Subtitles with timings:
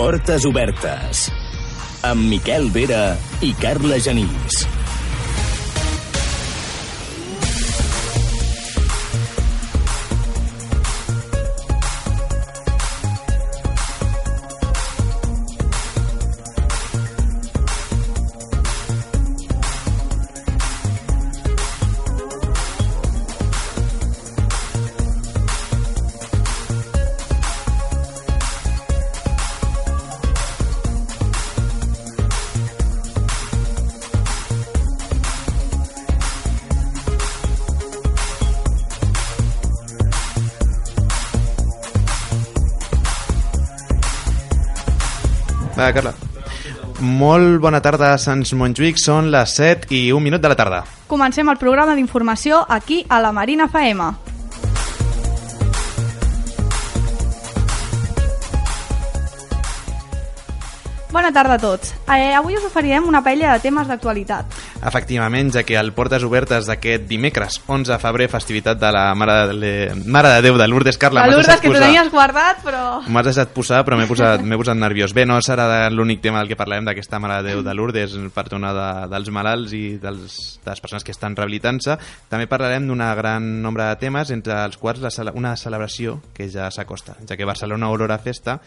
[0.00, 1.26] Portes obertes.
[2.08, 4.62] Amb Miquel Vera i Carla Genís.
[45.80, 46.12] Va, Carla.
[47.00, 50.82] Molt bona tarda Sants Montjuïc, són les 7 i un minut de la tarda.
[51.08, 54.10] Comencem el programa d'informació aquí a la Marina FM.
[61.10, 61.94] Bona tarda a tots.
[62.12, 64.60] Eh, avui us oferirem una paella de temes d'actualitat.
[64.86, 69.34] Efectivament, ja que el Portes Obertes d'aquest dimecres, 11 de febrer, festivitat de la Mare
[69.52, 69.72] de,
[70.06, 71.26] Mare de Déu de Lourdes, Carla.
[71.26, 72.84] La m'has deixat que posar- tenies guardat, però...
[73.06, 75.12] M'has deixat posar, però m'he posat, posat nerviós.
[75.16, 78.46] Bé, no serà l'únic tema del que parlarem d'aquesta Mare de Déu de Lourdes, per
[78.48, 81.98] tornar de, dels malalts i dels, de les persones que estan rehabilitant-se.
[82.32, 86.70] També parlarem d'un gran nombre de temes, entre els quals la, una celebració que ja
[86.70, 88.60] s'acosta, ja que Barcelona Aurora Festa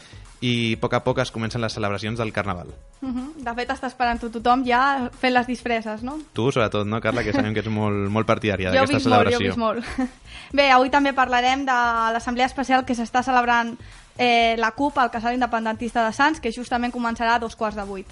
[0.43, 2.67] i a poc a poc es comencen les celebracions del Carnaval.
[3.01, 3.27] Uh -huh.
[3.37, 6.19] De fet, està esperant-ho tothom ja fent les disfresses, no?
[6.33, 9.09] Tu, sobretot, no, Carla, que sabem que ets molt, molt partidària Jo d'aquesta molt, jo
[9.09, 9.47] ho celebració.
[9.47, 9.85] visc molt.
[10.57, 11.79] Bé, avui també parlarem de
[12.13, 13.77] l'assemblea especial que s'està celebrant
[14.17, 17.83] eh, la CUP al casal independentista de Sants, que justament començarà a dos quarts de
[17.83, 18.07] vuit.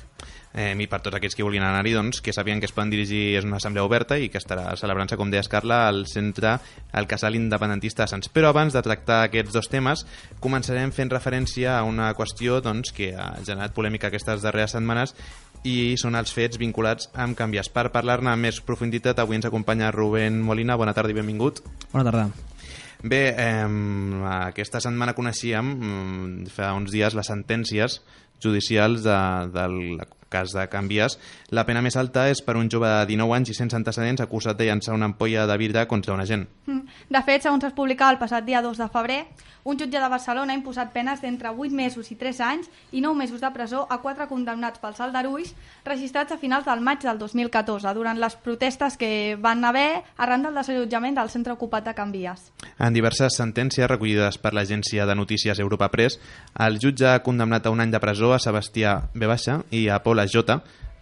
[0.53, 3.37] Eh, I per tots aquells que vulguin anar-hi, doncs, que sàpiguen que es poden dirigir,
[3.39, 6.57] és una assemblea oberta i que estarà celebrant-se, com deies, Carla, al centre,
[6.91, 8.31] al casal independentista de Sants.
[8.33, 10.03] Però abans de tractar aquests dos temes,
[10.43, 15.15] començarem fent referència a una qüestió doncs, que ha generat polèmica aquestes darreres setmanes
[15.63, 17.69] i són els fets vinculats amb canvies.
[17.71, 20.75] Per parlar-ne amb més profunditat, avui ens acompanya Rubén Molina.
[20.75, 21.61] Bona tarda i benvingut.
[21.93, 22.29] Bona tarda.
[23.01, 23.67] Bé, eh,
[24.29, 28.01] aquesta setmana coneixíem mm, fa uns dies les sentències
[28.41, 29.17] judicials de,
[29.53, 29.77] del
[30.31, 31.19] cas de Canvies.
[31.51, 34.57] La pena més alta és per un jove de 19 anys i sense antecedents acusat
[34.57, 36.47] de llançar una ampolla de vidre contra un agent.
[36.65, 36.87] Mm.
[37.11, 39.21] De fet, segons es publicava el passat dia 2 de febrer,
[39.63, 43.17] un jutge de Barcelona ha imposat penes d'entre 8 mesos i 3 anys i 9
[43.17, 45.53] mesos de presó a quatre condemnats pels aldarulls
[45.85, 50.57] registrats a finals del maig del 2014, durant les protestes que van haver arran del
[50.57, 52.49] desallotjament del centre ocupat de Can Vies.
[52.79, 56.17] En diverses sentències recollides per l'agència de notícies Europa Press,
[56.57, 59.29] el jutge ha condemnat a un any de presó a Sebastià B.
[59.71, 60.61] i a Paula J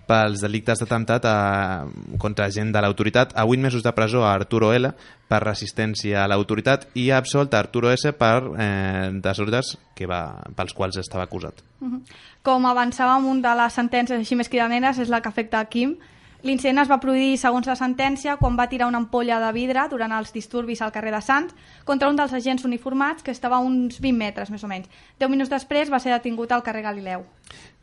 [0.09, 1.85] pels delictes d'atemptat a-
[2.17, 4.89] contra gent de l'autoritat, a 8 mesos de presó a Arturo L
[5.29, 10.41] per resistència a l'autoritat i ha absolt a Arturo S per eh, desordres que va,
[10.57, 11.61] pels quals estava acusat.
[11.79, 12.01] Mhm.
[12.41, 15.97] Com avançàvem, un de les sentències així més cridaneres és la que afecta a Quim.
[16.41, 20.13] L'incident es va produir, segons la sentència, quan va tirar una ampolla de vidre durant
[20.15, 23.99] els disturbis al carrer de Sants contra un dels agents uniformats que estava a uns
[23.99, 24.87] 20 metres, més o menys.
[25.19, 27.25] Deu minuts després va ser detingut al carrer Galileu.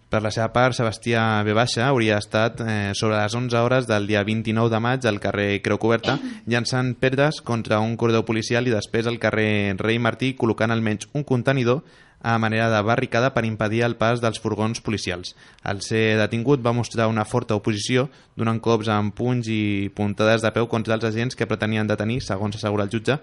[0.06, 1.54] Per la seva part, Sebastià V.
[1.58, 5.58] Baixa hauria estat eh, sobre les 11 hores del dia 29 de maig al carrer
[5.64, 6.14] Creu Coberta
[6.46, 11.26] llançant pedres contra un corredor policial i després al carrer Rei Martí col·locant almenys un
[11.26, 11.82] contenidor
[12.22, 15.34] a manera de barricada per impedir el pas dels furgons policials.
[15.62, 18.06] Al ser detingut va mostrar una forta oposició,
[18.38, 22.56] donant cops amb punys i puntades de peu contra els agents que pretenien detenir, segons
[22.56, 23.18] assegura el jutge,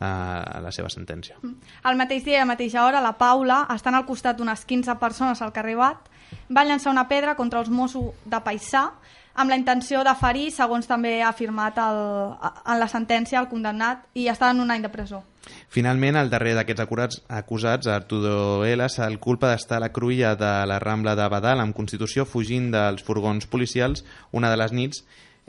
[0.00, 1.36] a la seva sentència.
[1.42, 4.96] El mateix dia i a la mateixa hora, la Paula, estant al costat d'unes 15
[5.00, 6.08] persones al carrer Bat,
[6.48, 8.88] va llançar una pedra contra els Mossos de Paissà
[9.34, 12.00] amb la intenció de ferir, segons també ha afirmat el,
[12.36, 15.22] en la sentència el condemnat, i està en un any de presó.
[15.72, 20.52] Finalment, el darrer d'aquests acusats, acusats, Arturo L, se'l culpa d'estar a la cruïlla de
[20.68, 25.02] la Rambla de Badal amb Constitució fugint dels furgons policials una de les nits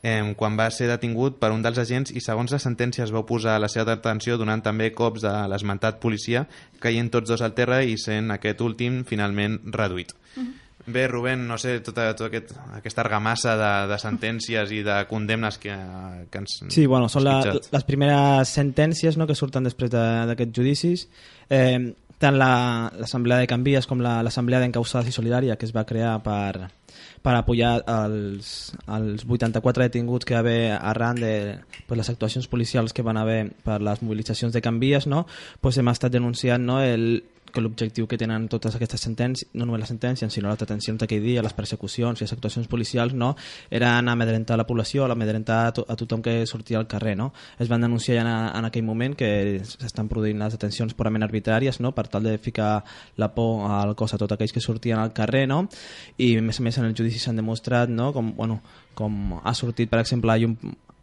[0.04, 3.24] eh, quan va ser detingut per un dels agents i segons la sentència es va
[3.24, 6.46] oposar a la seva detenció donant també cops de l'esmentat policia
[6.84, 10.14] caient tots dos al terra i sent aquest últim finalment reduït.
[10.86, 15.56] Bé, Rubén, no sé, tota, tota aquest, aquesta argamassa de, de sentències i de condemnes
[15.58, 15.72] que,
[16.30, 17.38] que ens Sí, bueno, són la,
[17.72, 21.06] les primeres sentències no, que surten després de- d'aquests judicis.
[21.48, 25.86] Eh, tant la- l'Assemblea de Canvies com la- l'Assemblea d'Encausades i Solidària, que es va
[25.88, 26.68] crear per,
[27.24, 31.34] per apoyar els, els 84 detinguts que va haver arran de
[31.88, 35.26] pues, les actuacions policials que van haver per les mobilitzacions de Canvies, no?
[35.62, 37.24] pues hem estat denunciant no, el,
[37.54, 41.22] que l'objectiu que tenen totes aquestes sentències, no només les sentències, sinó les detencions d'aquell
[41.24, 43.34] dia, les persecucions i les actuacions policials, no,
[43.72, 47.16] eren amedrentar la població, amedrentar a, to a tothom que sortia al carrer.
[47.18, 47.32] No?
[47.60, 51.94] Es van denunciar en, en aquell moment que s'estan produint les detencions purament arbitràries no?
[51.94, 52.84] per tal de ficar
[53.18, 55.68] la por al cos a tots aquells que sortien al carrer no?
[56.18, 58.12] i a més a més en el judici s'han demostrat no?
[58.16, 58.62] com, bueno,
[58.98, 60.58] com ha sortit per exemple a llum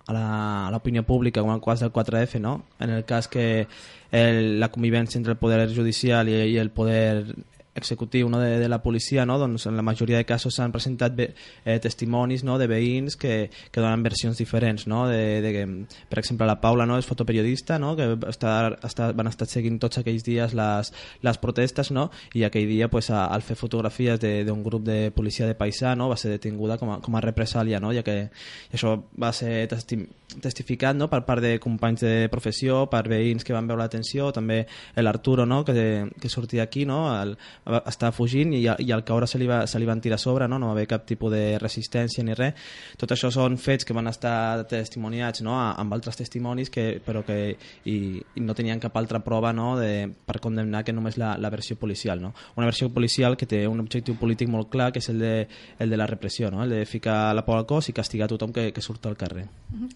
[0.08, 2.64] a l'opinió pública com el cas del 4F no?
[2.80, 3.66] en el cas que
[4.10, 7.36] el, la convivència entre el poder judicial i, i el poder
[7.80, 9.38] executiu no, de, de la policia, no?
[9.40, 11.30] doncs en la majoria de casos s'han presentat ve,
[11.64, 14.86] eh, testimonis no, de veïns que, que donen versions diferents.
[14.90, 15.06] No?
[15.08, 15.64] De, de, que,
[16.10, 17.94] per exemple, la Paula no, és fotoperiodista, no?
[17.98, 20.92] que està, està, van estar seguint tots aquells dies les,
[21.24, 22.10] les protestes no?
[22.36, 25.94] i aquell dia pues, a, al fer fotografies de- d'un grup de policia de paisà
[25.96, 26.10] no?
[26.12, 27.94] va ser detinguda com a, com a represàlia no?
[27.96, 30.02] ja que i això va ser testi
[30.40, 31.08] testificat no?
[31.10, 34.60] per part de companys de professió, per veïns que van veure l'atenció, també
[34.96, 35.64] l'Arturo no?
[35.66, 37.00] que, que sortia aquí, no?
[37.20, 37.36] el,
[37.78, 40.48] estava fugint i, i al caure se li, va, se li van tirar a sobre,
[40.48, 40.58] no?
[40.58, 42.58] no va haver cap tipus de resistència ni res.
[43.00, 45.56] Tot això són fets que van estar testimoniats no?
[45.58, 47.38] Amb altres testimonis que, però que
[47.84, 49.72] i, i no tenien cap altra prova no?
[49.78, 52.22] de, per condemnar que només la, la versió policial.
[52.22, 52.34] No?
[52.56, 55.34] Una versió policial que té un objectiu polític molt clar que és el de,
[55.78, 56.64] el de la repressió, no?
[56.64, 59.48] el de ficar la por al cos i castigar tothom que, que surt al carrer.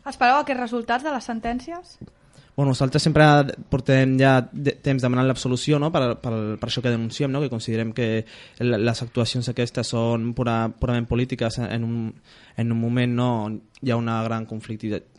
[0.05, 1.99] Espereu aquests resultats de les sentències?
[2.57, 3.25] Bueno, nosaltres sempre
[3.71, 5.91] portem ja temps demanant l'absolució no?
[5.91, 7.43] per, per, per això que denunciem, no?
[7.43, 8.25] que considerem que
[8.63, 12.01] les actuacions aquestes són pura, purament polítiques en un,
[12.57, 13.31] en un moment no
[13.83, 15.11] hi ha una gran conflictivitat,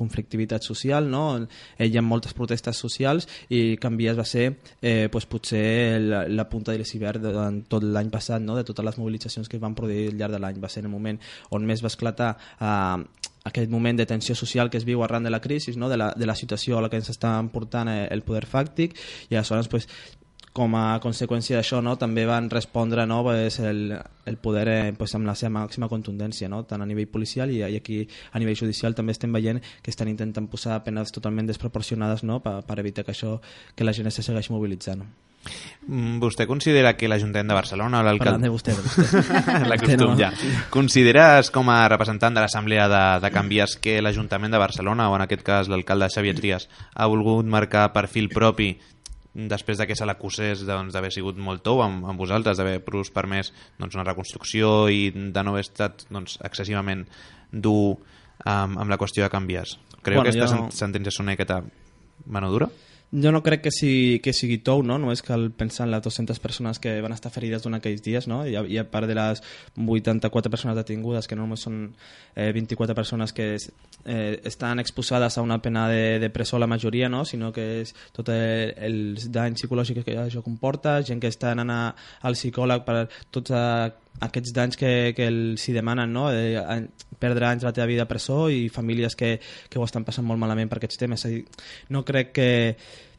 [0.00, 1.24] conflictivitat social, no?
[1.76, 4.46] Eh, hi ha moltes protestes socials i Canvies va ser
[4.80, 8.56] eh, pues, potser la, la punta de l'iceberg durant tot l'any passat, no?
[8.56, 10.60] de totes les mobilitzacions que es van produir al llarg de l'any.
[10.62, 11.20] Va ser el moment
[11.56, 15.30] on més va esclatar eh, aquest moment de tensió social que es viu arran de
[15.30, 15.88] la crisi, no?
[15.88, 18.96] de, la, de la situació a la que ens està portant eh, el poder fàctic
[19.30, 19.88] i aleshores pues,
[20.52, 23.94] com a conseqüència d'això no, també van respondre no, pues, el,
[24.26, 26.64] el poder eh, pues, amb la seva màxima contundència, no?
[26.66, 28.02] tant a nivell policial i, i aquí
[28.32, 32.40] a nivell judicial també estem veient que estan intentant posar penes totalment desproporcionades no?
[32.42, 33.38] per, per evitar que això
[33.74, 35.06] que la gent se segueixi mobilitzant.
[35.06, 35.29] Mm,
[36.20, 38.50] Vostè considera que l'Ajuntament de Barcelona o Parlant de l'alcalde...
[38.52, 39.96] vostè, de vostè.
[40.04, 40.12] no.
[40.20, 40.28] ja.
[40.70, 45.24] Consideres com a representant de l'Assemblea de, de Canvies que l'Ajuntament de Barcelona, o en
[45.24, 48.74] aquest cas l'alcalde Xavier Trias, ha volgut marcar perfil propi
[49.32, 53.10] després de que se l'acusés doncs, d'haver sigut molt tou amb, amb vosaltres, d'haver us
[53.14, 57.06] permès doncs, una reconstrucció i de no haver estat doncs, excessivament
[57.50, 57.96] dur
[58.44, 59.78] amb, amb la qüestió de canvies.
[60.02, 61.62] Creu Bueno, que aquestes jo- sentències són una miqueta
[62.26, 62.68] mano dura?
[63.12, 64.94] Jo no crec que sigui, que sigui tou, no?
[65.02, 68.44] Només cal pensar en les 200 persones que van estar ferides durant aquells dies, no?
[68.46, 69.42] I a, i a part de les
[69.74, 71.80] 84 persones detingudes, que no només són
[72.36, 77.08] eh, 24 persones que eh, estan exposades a una pena de, de presó la majoria,
[77.10, 77.24] no?
[77.26, 81.74] Sinó que és tot el, els danys psicològics que això comporta, gent que està anant
[81.74, 81.80] a,
[82.22, 83.90] al psicòleg per tots a,
[84.20, 86.28] aquests danys que, que els hi demanen, no?
[86.32, 86.58] Eh,
[87.20, 89.36] perdre anys de la teva vida a presó i famílies que,
[89.68, 91.24] que ho estan passant molt malament per aquests temes.
[91.24, 91.44] És a dir,
[91.94, 92.50] no crec que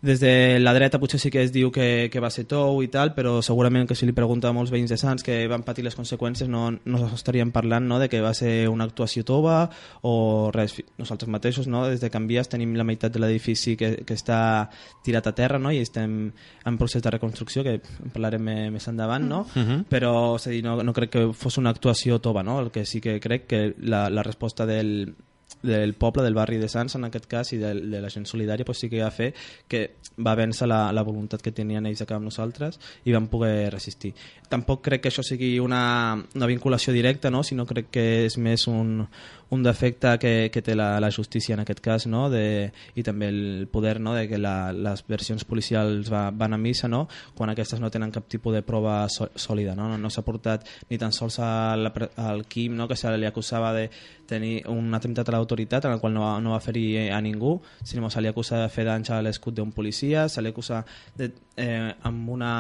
[0.02, 2.88] des de la dreta potser sí que es diu que, que va ser tou i
[2.90, 5.84] tal, però segurament que si li pregunta a molts veïns de Sants que van patir
[5.86, 9.70] les conseqüències no, no estaríem parlant no, de que va ser una actuació tova
[10.02, 10.80] o res.
[10.98, 14.70] Nosaltres mateixos, no, des de Canvies, tenim la meitat de l'edifici que, que està
[15.06, 16.32] tirat a terra no, i estem
[16.66, 19.46] en procés de reconstrucció, que en parlarem me- més endavant, no?
[19.90, 22.60] però és a dir, no, no crec que fos una actuació tova, no?
[22.60, 25.14] el que sí que crec que la, la resposta del,
[25.64, 28.66] del poble, del barri de Sants en aquest cas i de, de la gent solidària
[28.66, 29.32] pues sí que va fer
[29.70, 29.84] que
[30.22, 34.14] va vèncer la, la voluntat que tenien ells acá amb nosaltres i van poder resistir.
[34.50, 37.44] Tampoc crec que això sigui una, una vinculació directa, no?
[37.44, 39.06] sinó crec que és més un,
[39.52, 42.30] un defecte que, que té la, la justícia en aquest cas no?
[42.32, 44.14] de, i també el poder no?
[44.16, 47.04] de que la, les versions policials va, van a missa no?
[47.36, 49.76] quan aquestes no tenen cap tipus de prova sòlida.
[49.76, 51.92] No, no, no s'ha portat ni tan sols a la,
[52.24, 52.88] al Quim no?
[52.88, 53.90] que se li acusava de
[54.32, 57.58] tenir un atemptat a l'autoritat en el qual no va, no va ferir a ningú,
[57.84, 60.86] sinó se li acusa de fer danys a l'escut d'un policia, se li acusa
[61.20, 62.54] de, eh, amb una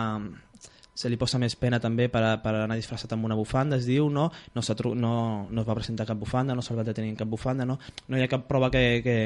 [0.93, 3.87] se li posa més pena també per, a, per anar disfressat amb una bufanda, es
[3.87, 4.27] diu, no?
[4.55, 4.61] No,
[4.95, 5.13] no,
[5.49, 7.79] no es va presentar cap bufanda, no se'l va detenir en cap bufanda, no?
[8.07, 9.17] No hi ha cap prova que, que,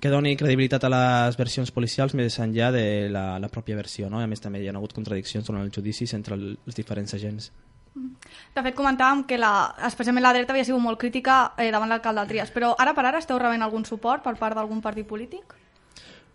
[0.00, 4.22] que doni credibilitat a les versions policials més enllà de la, la pròpia versió, no?
[4.22, 7.18] I a més també hi ha hagut contradiccions durant els judicis entre el, els diferents
[7.18, 7.50] agents.
[7.96, 12.26] De fet, comentàvem que la, especialment la dreta havia sigut molt crítica eh, davant l'alcalde
[12.26, 15.56] de Trias, però ara per ara esteu rebent algun suport per part d'algun partit polític?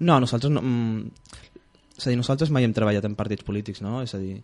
[0.02, 0.64] No, nosaltres no...
[2.02, 4.00] És a dir, nosaltres mai hem treballat en partits polítics, no?
[4.02, 4.40] És a dir,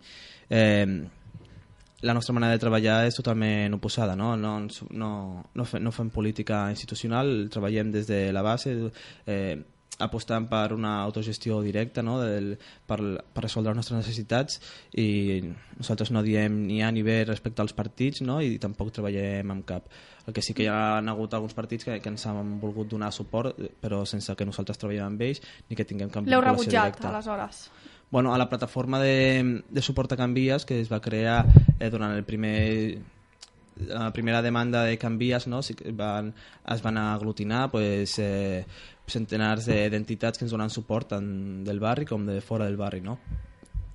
[0.53, 0.85] eh,
[2.05, 4.35] la nostra manera de treballar és totalment oposada, no?
[4.37, 4.59] No,
[4.91, 5.09] no,
[5.57, 8.75] no, fem, no fem política institucional, treballem des de la base,
[9.25, 9.57] eh,
[10.03, 12.19] apostant per una autogestió directa no?
[12.21, 12.51] Del,
[12.85, 12.99] per,
[13.33, 14.59] per resoldre les nostres necessitats
[14.93, 15.41] i
[15.77, 18.39] nosaltres no diem ni A ni B respecte als partits no?
[18.41, 19.89] i tampoc treballem amb cap.
[20.27, 23.11] El que sí que hi ha hagut alguns partits que, que ens han volgut donar
[23.15, 26.97] suport però sense que nosaltres treballem amb ells ni que tinguem cap L'heu vinculació rebutjat,
[26.97, 27.13] directa.
[27.13, 27.67] aleshores.
[28.09, 31.41] Bueno, a la plataforma de, de suport a Canvies que es va crear
[31.79, 32.99] eh, durant el primer
[33.87, 35.61] la primera demanda de Canvies no?
[35.61, 36.33] que van,
[36.65, 38.65] es van aglutinar pues, eh,
[39.07, 43.01] centenars de- d'entitats que ens donen suport tant del barri com de fora del barri
[43.01, 43.19] no?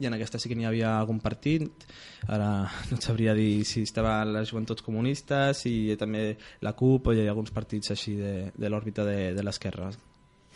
[0.02, 1.84] i en aquesta sí que n'hi havia algun partit
[2.26, 2.48] ara
[2.90, 7.26] no et sabria dir si estava les joventuts comunistes i també la CUP o hi
[7.26, 9.90] ha alguns partits així de, de l'òrbita de, de l'esquerra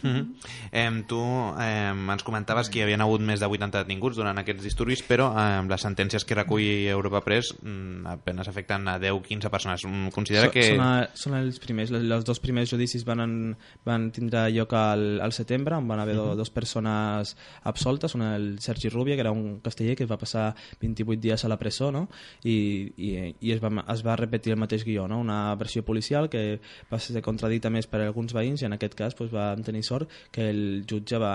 [0.02, 0.34] Mm -hmm.
[0.72, 1.20] eh, tu
[1.60, 5.32] eh, ens comentaves que hi havia hagut més de 80 detinguts durant aquests disturbis, però
[5.32, 9.84] eh, les sentències que recull Europa Press mm, apenas afecten a 10-15 persones.
[9.84, 10.62] Mm, Considera So- que...
[10.62, 14.72] Són, a, són els primers, les- els dos primers judicis van, en, van tindre lloc
[14.72, 16.36] al, al setembre, on van haver uh -huh.
[16.36, 21.20] dos persones absoltes, una el Sergi Rubia, que era un casteller que va passar 28
[21.20, 22.08] dies a la presó, no?
[22.44, 25.20] I, i, i es, va, es va repetir el mateix guió, no?
[25.20, 26.60] una versió policial que
[26.92, 30.12] va ser contradita més per alguns veïns i en aquest cas pues, va tenir sort
[30.34, 31.34] que el jutge va,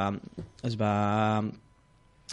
[0.67, 0.93] es va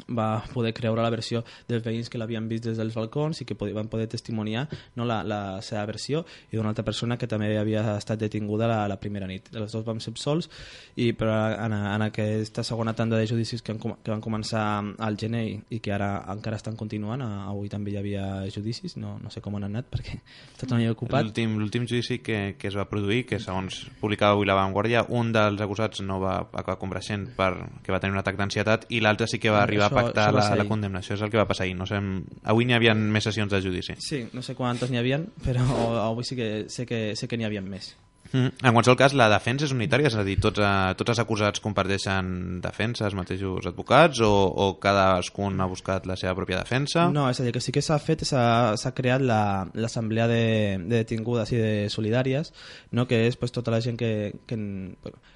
[0.07, 3.57] va poder creure la versió dels veïns que l'havien vist des dels balcons i que
[3.59, 7.51] pod van poder testimoniar no, la, la seva versió i d'una altra persona que també
[7.59, 9.51] havia estat detinguda la, la primera nit.
[9.55, 10.49] Els dos vam ser absolts
[10.97, 11.35] i però
[11.67, 14.65] en, en aquesta segona tanda de judicis que, han, que van començar
[14.99, 19.17] al gener i, i que ara encara estan continuant, avui també hi havia judicis, no,
[19.23, 20.19] no sé com han anat perquè
[20.61, 21.27] tot ocupat.
[21.27, 25.33] L'últim l'últim judici que, que es va produir, que segons publicava avui la Vanguardia, un
[25.35, 29.41] dels acusats no va acabar compareixent perquè va tenir un atac d'ansietat i l'altre sí
[29.43, 31.15] que va arribar Això- pactar això va la, la condemnació.
[31.17, 31.77] És el que va passar ahir.
[31.77, 31.99] No sé,
[32.45, 33.95] avui n'hi havia més sessions de judici.
[33.99, 35.65] Sí, no sé quantes n'hi havien, però
[36.05, 37.95] avui sí que sé que, sé que n'hi havia més.
[38.33, 38.51] Mm.
[38.61, 41.63] En qualsevol cas, la defensa és unitària, és a dir, tots, eh, tots els acusats
[41.65, 47.07] comparteixen defensa, els mateixos advocats, o, o cadascun ha buscat la seva pròpia defensa?
[47.15, 50.43] No, és a dir, que sí que s'ha fet, s'ha creat la- l'assemblea de,
[50.85, 52.53] de detingudes i de solidàries,
[52.93, 53.07] no?
[53.09, 54.59] que és pues, tota la gent que, que,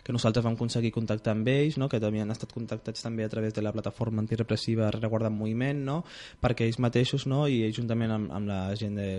[0.05, 1.89] que nosaltres vam aconseguir contactar amb ells, no?
[1.89, 5.81] que també han estat contactats també a través de la plataforma antirepressiva Rereguarda en Moviment,
[5.87, 6.03] no?
[6.43, 7.47] perquè ells mateixos no?
[7.49, 9.11] i juntament amb, amb la gent de,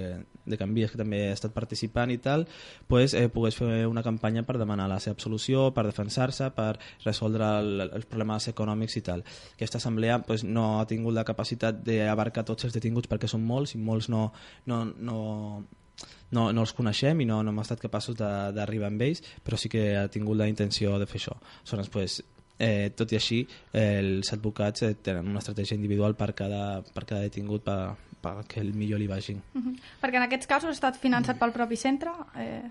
[0.46, 2.46] de Canvies que també ha estat participant i tal,
[2.88, 7.50] pues, eh, pogués fer una campanya per demanar la seva absolució, per defensar-se, per resoldre
[7.60, 9.24] el, els problemes econòmics i tal.
[9.55, 13.75] Aquesta assemblea pues, no ha tingut la capacitat d'abarcar tots els detinguts perquè són molts
[13.75, 14.27] i molts no,
[14.70, 15.17] no, no,
[16.32, 19.72] no, no els coneixem i no, no hem estat capaços d'arribar amb ells, però sí
[19.72, 21.36] que ha tingut la intenció de fer això.
[21.63, 22.22] Aleshores, pues,
[22.58, 23.41] eh, tot i així,
[23.72, 28.38] eh, els advocats eh, tenen una estratègia individual per cada, per cada detingut per, per
[28.48, 29.36] que el millor li vagi.
[29.53, 29.75] Mhm.
[30.01, 32.63] Perquè en aquests casos ha estat finançat pel propi centre eh,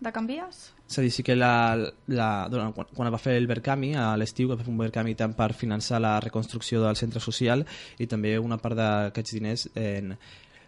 [0.00, 0.58] de Canvies?
[0.86, 1.76] És a dir, sí que la,
[2.12, 5.16] la, durant, quan, quan va fer el Verkami, a l'estiu, que va fer un Verkami
[5.18, 7.64] tant per finançar la reconstrucció del centre social
[7.98, 10.14] i també una part d'aquests diners en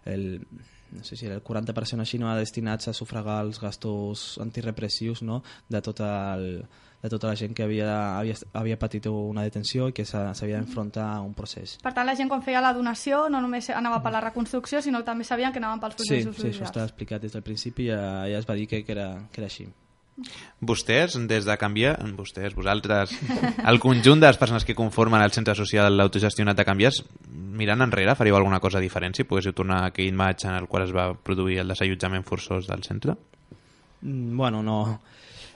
[0.09, 0.27] el,
[0.93, 5.83] no sé si el 40% així no, destinats a sufragar els gastos antirepressius no, de,
[5.85, 6.65] tot el,
[7.03, 10.57] de tota la gent que havia, havia, havia patit una detenció i que s'ha- s'havia
[10.59, 11.77] d'enfrontar a un procés.
[11.83, 15.05] Per tant, la gent quan feia la donació no només anava per la reconstrucció, sinó
[15.05, 16.71] també sabien que anaven pels Sí, processos sí, això judicials.
[16.73, 19.41] està explicat des del principi i ja, ja es va dir que, que, era, que
[19.41, 19.69] era així.
[20.61, 23.13] Vostès, des de Canviar, vostès, vosaltres,
[23.65, 28.17] el conjunt de les persones que conformen el centre social autogestionat de Canvies, mirant enrere,
[28.19, 31.13] faríeu alguna cosa diferent si poguéssiu tornar a aquell maig en el qual es va
[31.15, 33.15] produir el desallotjament forçós del centre?
[34.03, 35.01] Mm, Bueno, no...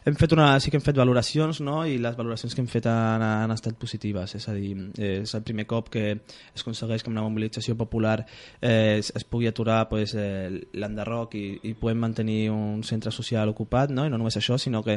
[0.05, 1.77] Hem fet una, sí que hem fet valoracions no?
[1.87, 5.45] i les valoracions que hem fet han, han estat positives, és a dir, és el
[5.47, 9.85] primer cop que es aconsegueix que amb una mobilització popular eh, es, es pugui aturar
[9.93, 14.03] pues, eh, l'enderroc i, i puguem mantenir un centre social ocupat, no?
[14.03, 14.97] i no només això, sinó que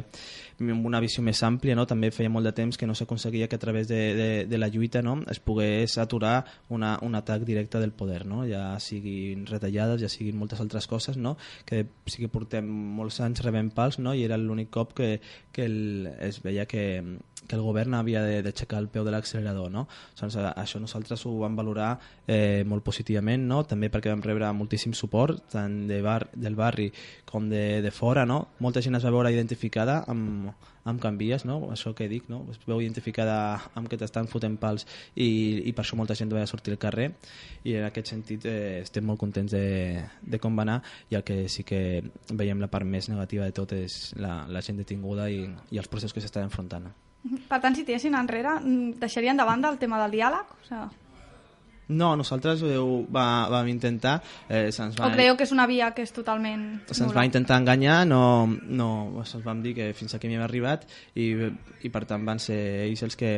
[0.63, 1.85] amb una visió més àmplia, no?
[1.85, 4.71] també feia molt de temps que no s'aconseguia que a través de, de, de la
[4.73, 5.19] lluita no?
[5.29, 8.41] es pogués aturar una, un atac directe del poder, no?
[8.49, 11.37] ja siguin retallades, ja siguin moltes altres coses, no?
[11.61, 14.17] que sí que portem molts anys rebent pals no?
[14.17, 15.21] i era l'únic cop que,
[15.51, 17.03] que el, es veia que,
[17.47, 19.71] que el govern havia d'aixecar el peu de l'accelerador.
[19.71, 19.87] No?
[20.19, 21.95] Doncs, a- això nosaltres ho vam valorar
[22.27, 23.63] eh, molt positivament, no?
[23.63, 26.91] també perquè vam rebre moltíssim suport, tant de bar, del barri
[27.25, 28.25] com de, de fora.
[28.25, 28.47] No?
[28.59, 30.51] Molta gent es va veure identificada amb,
[30.85, 31.71] amb canvies, no?
[31.73, 32.43] això que dic, no?
[32.51, 33.37] es veu identificada
[33.75, 34.85] amb que t'estan fotent pals
[35.15, 37.07] i, i per això molta gent va sortir al carrer
[37.65, 40.77] i en aquest sentit eh, estem molt contents de, de com va anar
[41.09, 44.61] i el que sí que veiem la part més negativa de tot és la, la
[44.61, 45.41] gent detinguda i,
[45.73, 46.91] i els processos que s'estan enfrontant.
[47.49, 50.53] Per tant, si tiressin enrere, mm, deixarien de banda el tema del diàleg?
[50.53, 51.05] O, sigui,
[51.87, 54.15] No, nosaltres ho va, vam intentar,
[54.49, 55.05] eh, se'ns va...
[55.05, 58.87] o creieu que és una via que és totalment se'ns va intentar enganyar, no, no,
[59.21, 61.29] se'ns vam dir que fins aquí m'hi hem arribat i,
[61.85, 63.31] i per tant van ser ells els que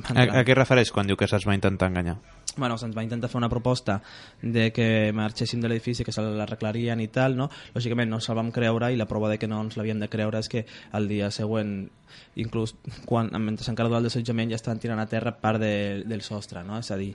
[0.00, 2.16] van A, a què refereix quan diu que se'ls va intentar enganyar?
[2.56, 4.00] Bueno, se'ns va intentar fer una proposta
[4.42, 7.50] de que marxéssim de l'edifici, que se l'arreglarien i tal, no?
[7.74, 10.40] Lògicament no se'l vam creure i la prova de que no ens l'havíem de creure
[10.40, 11.88] és que el dia següent,
[12.36, 12.74] inclús
[13.06, 16.64] quan, mentre encara durava el desallotjament, ja estaven tirant a terra part de, del sostre,
[16.64, 16.78] no?
[16.78, 17.14] És a dir,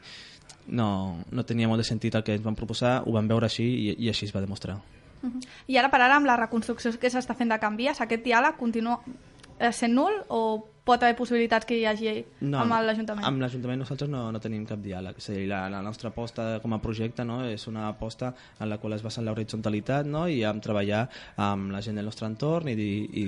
[0.68, 3.66] no, no tenia molt de sentit el que ens van proposar, ho vam veure així
[3.66, 4.80] i, i així es va demostrar.
[5.22, 5.42] Mhm.
[5.68, 9.00] I ara per ara, amb la reconstrucció que s'està fent de canvies, aquest diàleg continua
[9.60, 10.40] eh, sent nul o
[10.86, 12.10] pot haver possibilitats que hi hagi
[12.46, 13.26] amb l'Ajuntament?
[13.26, 15.18] Amb l'Ajuntament nosaltres no, no tenim cap diàleg.
[15.18, 18.70] És a dir, la, la nostra aposta com a projecte no, és una aposta en
[18.70, 21.08] la qual es basa en l'horitzontalitat no, i en treballar
[21.42, 23.26] amb la gent del nostre entorn i, i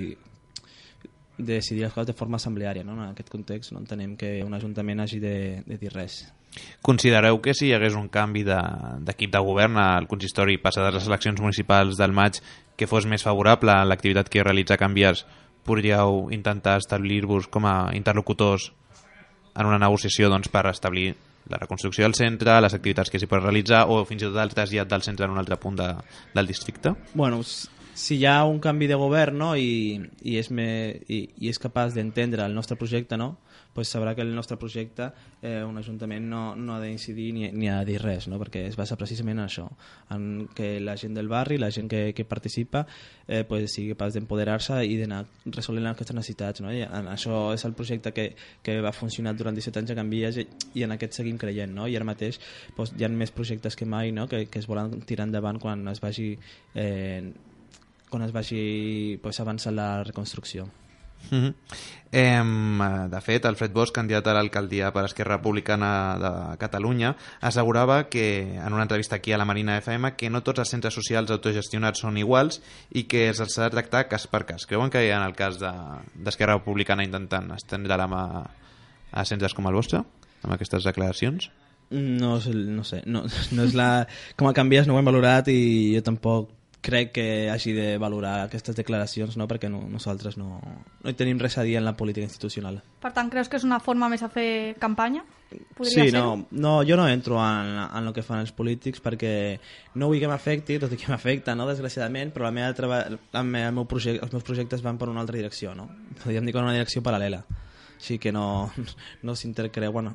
[1.38, 2.84] decidir les coses de forma assembleària.
[2.84, 2.94] No?
[2.98, 5.34] En aquest context no entenem que un Ajuntament hagi de,
[5.66, 6.20] de dir res.
[6.82, 8.62] Considereu que si hi hagués un canvi de-
[9.06, 12.40] d'equip de, de govern al consistori passades les eleccions municipals del maig
[12.78, 15.24] que fos més favorable a l'activitat que realitza Canvies,
[15.66, 18.72] podríeu intentar establir-vos com a interlocutors
[19.58, 21.14] en una negociació doncs, per establir
[21.48, 24.52] la reconstrucció del centre, les activitats que s'hi pot realitzar o fins i tot el
[24.52, 25.88] trasllat del centre en un altre punt de,
[26.34, 26.92] del districte?
[27.14, 27.40] Bueno,
[27.98, 30.68] si hi ha un canvi de govern no, i, i, és me,
[31.10, 33.32] i, i és capaç d'entendre el nostre projecte, no,
[33.74, 35.08] pues sabrà que el nostre projecte
[35.42, 38.64] eh, un ajuntament no, no ha d'incidir ni, ni ha de dir res, no, perquè
[38.68, 39.66] es basa precisament en això,
[40.14, 42.84] en que la gent del barri, la gent que, que participa,
[43.26, 45.24] eh, pues, sigui capaç d'empoderar-se i d'anar
[45.58, 46.62] resolent aquestes necessitats.
[46.62, 46.70] No?
[46.74, 48.30] I en això és el projecte que,
[48.62, 50.46] que va funcionar durant 17 anys a Canvies i,
[50.78, 51.74] i en aquest seguim creient.
[51.74, 51.90] No?
[51.90, 52.38] I ara mateix
[52.78, 54.30] pues, hi ha més projectes que mai no?
[54.30, 56.32] que, que es volen tirar endavant quan es vagi
[56.74, 57.30] eh,
[58.08, 60.68] quan es vagi pues, avançant la reconstrucció.
[61.30, 61.54] Mm -hmm.
[62.10, 68.56] Em, de fet, Alfred Bosch, candidat a l'alcaldia per Esquerra Republicana de Catalunya, assegurava que,
[68.56, 72.00] en una entrevista aquí a la Marina FM, que no tots els centres socials autogestionats
[72.00, 74.66] són iguals i que s'ha de tractar cas per cas.
[74.66, 78.46] Creuen que en el cas de- d'Esquerra Republicana intentant estendre la mà
[79.12, 79.98] a centres com el vostre,
[80.42, 81.50] amb aquestes declaracions?
[81.90, 84.06] No, no sé, no, no és la...
[84.36, 88.44] com a canvies no ho hem valorat i jo tampoc crec que hagi de valorar
[88.44, 89.48] aquestes declaracions no?
[89.50, 90.60] perquè no, nosaltres no,
[91.02, 92.78] no hi tenim res a dir en la política institucional.
[93.02, 95.24] Per tant, creus que és una forma més a fer campanya?
[95.74, 96.18] Podria Sí, ser?
[96.20, 99.58] no, no, jo no entro en, en el que fan els polítics perquè
[99.96, 103.42] no vull que m'afecti, tot i que m'afecta, no, desgraciadament, però la meva treba, la
[103.42, 105.88] meva, el meu projecte, els meus projectes van per una altra direcció, no?
[106.22, 107.42] Podríem dir que una direcció paral·lela.
[107.98, 108.70] Així que no,
[109.26, 110.14] no s'intercreu, bueno,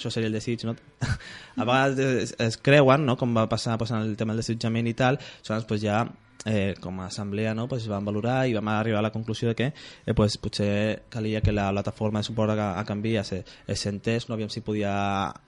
[0.00, 0.74] això seria el desig, no?
[1.60, 4.88] A vegades es, es creuen, no?, com va passar pues, en el tema del desitjament
[4.88, 6.02] i tal, aleshores pues, ja
[6.46, 9.54] eh, com a assemblea no, pues, van valorar i vam arribar a la conclusió de
[9.54, 13.80] que eh, pues, potser calia que la plataforma de suport a, a canvi es, es
[13.80, 14.94] sentés, no aviam si podia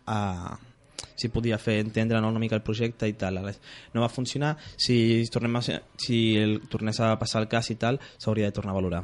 [0.07, 0.59] a,
[1.17, 3.41] si podia fer entendre no, una mica el projecte i tal.
[3.95, 8.01] No va funcionar, si, tornem a, si el, tornés a passar el cas i tal,
[8.19, 9.03] s'hauria de tornar a valorar.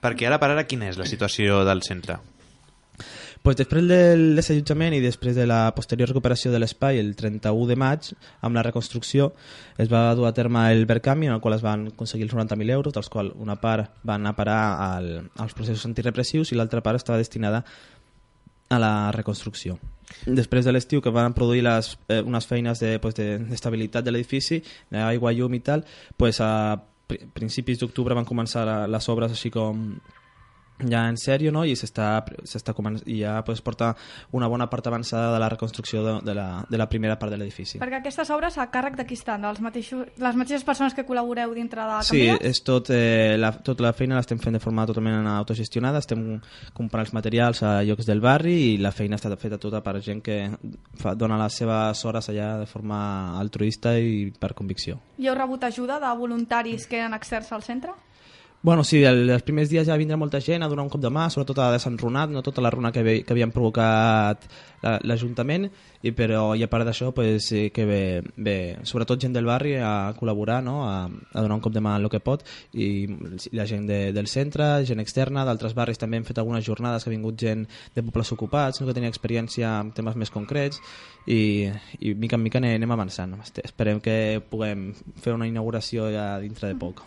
[0.00, 2.18] Perquè ara per ara quina és la situació del centre?
[3.42, 7.76] Pues després del desallotjament i després de la posterior recuperació de l'espai, el 31 de
[7.78, 8.08] maig,
[8.42, 9.32] amb la reconstrucció,
[9.78, 12.70] es va dur a terme el Verkami, en el qual es van aconseguir els 90.000
[12.74, 16.82] euros, dels quals una part va anar a parar al, als processos antirepressius i l'altra
[16.82, 17.62] part estava destinada
[18.68, 19.78] a la reconstrucció.
[20.26, 24.10] Després de l'estiu que van produir les, eh, unes feines de, pues, de, d'estabilitat de
[24.14, 25.84] l'edifici, d'aigua, llum i tal,
[26.16, 30.00] pues, a pri- principis d'octubre van començar les obres així com
[30.84, 31.64] ja en sèrio no?
[31.64, 33.94] i s'està s'està comen- i ja pues, porta
[34.32, 37.38] una bona part avançada de la reconstrucció de, de, la, de la primera part de
[37.38, 37.78] l'edifici.
[37.80, 39.40] Perquè aquestes obres a càrrec de qui estan?
[39.46, 42.40] Dels mateixos, les mateixes persones que col·laboreu dintre de Sí, Canvies?
[42.50, 46.40] és tot, eh, la, tota la feina l'estem fent de forma totalment autogestionada, estem
[46.74, 50.20] comprant els materials a llocs del barri i la feina està feta tota per gent
[50.22, 50.50] que
[51.00, 54.98] fa, dona les seves hores allà de forma altruista i per convicció.
[55.18, 57.92] I heu rebut ajuda de voluntaris que eren externs al centre?
[58.62, 61.10] Bueno, sí, el, els primers dies ja vindrà molta gent a donar un cop de
[61.12, 64.42] mà, sobretot a desenrunat, no tota la runa que, ve, que havien provocat
[64.82, 65.68] la- l'Ajuntament,
[66.02, 68.00] i però i a part d'això, pues, que ve,
[68.34, 70.80] ve sobretot gent del barri a col·laborar, no?
[70.88, 72.42] a, a donar un cop de mà el que pot,
[72.74, 73.06] i
[73.52, 77.10] la gent de, del centre, gent externa, d'altres barris també hem fet algunes jornades que
[77.12, 78.88] ha vingut gent de pobles ocupats, no?
[78.88, 80.80] que tenia experiència en temes més concrets,
[81.26, 81.68] i,
[82.00, 83.36] i mica en mica anem avançant.
[83.62, 84.88] Esperem que puguem
[85.22, 87.04] fer una inauguració ja dintre de poc.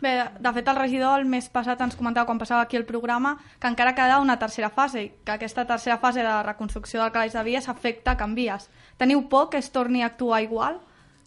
[0.00, 3.34] Bé, de fet el regidor el mes passat ens comentava quan passava aquí el programa
[3.60, 7.36] que encara queda una tercera fase i que aquesta tercera fase de reconstrucció del calaix
[7.36, 8.70] de vies afecta Canvies.
[8.96, 10.80] Teniu por que es torni a actuar igual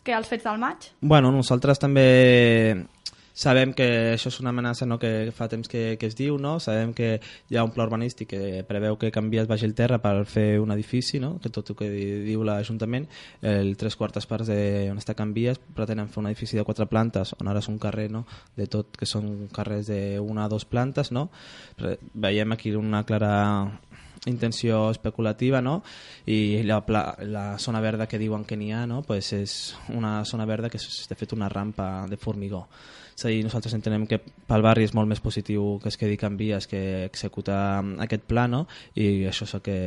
[0.04, 0.90] que els fets del maig?
[1.02, 2.08] Bueno, nosaltres també
[3.34, 6.60] sabem que això és una amenaça no, que fa temps que, que es diu, no?
[6.62, 7.20] sabem que
[7.50, 10.72] hi ha un pla urbanístic que preveu que canvies baix el terra per fer un
[10.72, 11.40] edifici, no?
[11.42, 13.08] que tot el que di- diu l'Ajuntament,
[13.42, 17.34] el tres quartes parts de on està Canvies pretenen fer un edifici de quatre plantes,
[17.42, 18.26] on ara és un carrer no?
[18.56, 21.30] de tot, que són carrers de una o dos plantes, no?
[22.14, 23.34] Veiem aquí una clara
[24.26, 25.82] intenció especulativa no?
[26.26, 29.02] i la, pla, la zona verda que diuen que n'hi ha no?
[29.04, 32.68] pues és una zona verda que és de fet una rampa de formigó
[33.14, 36.18] és a dir, nosaltres entenem que pel barri és molt més positiu que es quedi
[36.24, 38.66] en vies que executar aquest pla no?
[38.96, 39.78] i això és el que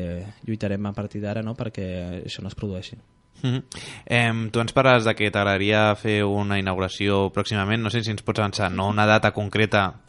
[0.46, 1.56] lluitarem a partir d'ara no?
[1.58, 2.98] perquè això no es produeixi
[3.42, 3.62] Mhm.
[4.06, 8.24] Em, tu ens parles de que t'agradaria fer una inauguració pròximament, no sé si ens
[8.24, 10.00] pots avançar, no una data concreta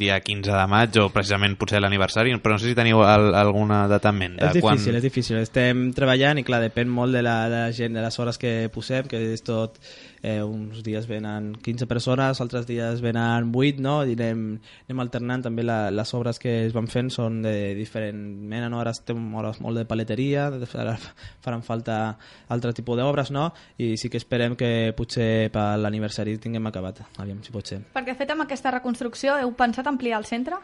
[0.00, 3.82] dia 15 de maig o precisament potser l'aniversari, però no sé si teniu al, alguna
[3.90, 4.38] data en ment.
[4.38, 5.00] És difícil, quan...
[5.00, 5.40] és difícil.
[5.42, 8.54] Estem treballant i clar, depèn molt de la, de la gent, de les hores que
[8.72, 9.76] posem, que és tot,
[10.22, 14.00] eh, uns dies venen 15 persones, altres dies venen 8, no?
[14.04, 14.44] I anem,
[14.88, 18.80] anem alternant també la, les obres que es van fent són de diferent mena, no?
[18.82, 20.96] Ara estem hores molt de paleteria, ara
[21.44, 22.00] faran falta
[22.48, 23.50] altre tipus d'obres, no?
[23.78, 27.82] I sí que esperem que potser per l'aniversari tinguem acabat, aviam si pot ser.
[27.94, 30.60] Perquè fet amb aquesta reconstrucció heu pensat ampliar el centre?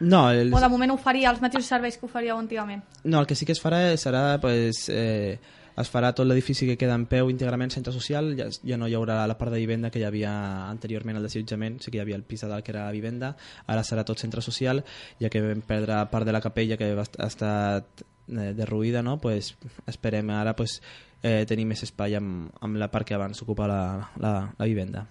[0.00, 2.84] No, el, O de moment oferia els mateixos serveis que oferíeu antigament?
[3.02, 5.40] No, el que sí que es farà serà pues, eh,
[5.80, 8.96] es farà tot l'edifici que queda en peu íntegrament centre social, ja, ja no hi
[8.98, 10.32] haurà la part de vivenda que hi havia
[10.68, 13.34] anteriorment al desallotjament, sí que hi havia el pis de dalt que era la vivenda,
[13.66, 14.82] ara serà tot centre social,
[15.20, 19.18] ja que vam perdre part de la capella que ha estat eh, derruïda, no?
[19.22, 19.54] pues,
[19.86, 20.80] esperem ara pues,
[21.22, 23.82] eh, tenir més espai amb, amb la part que abans ocupa la,
[24.18, 25.06] la, la vivenda.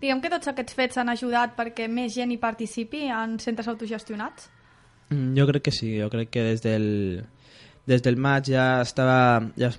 [0.00, 4.48] Diguem que tots aquests fets han ajudat perquè més gent hi participi en centres autogestionats?
[5.12, 6.88] Mm, Jo crec que sí, jo crec que des del,
[7.86, 9.72] des del maig ja estava ja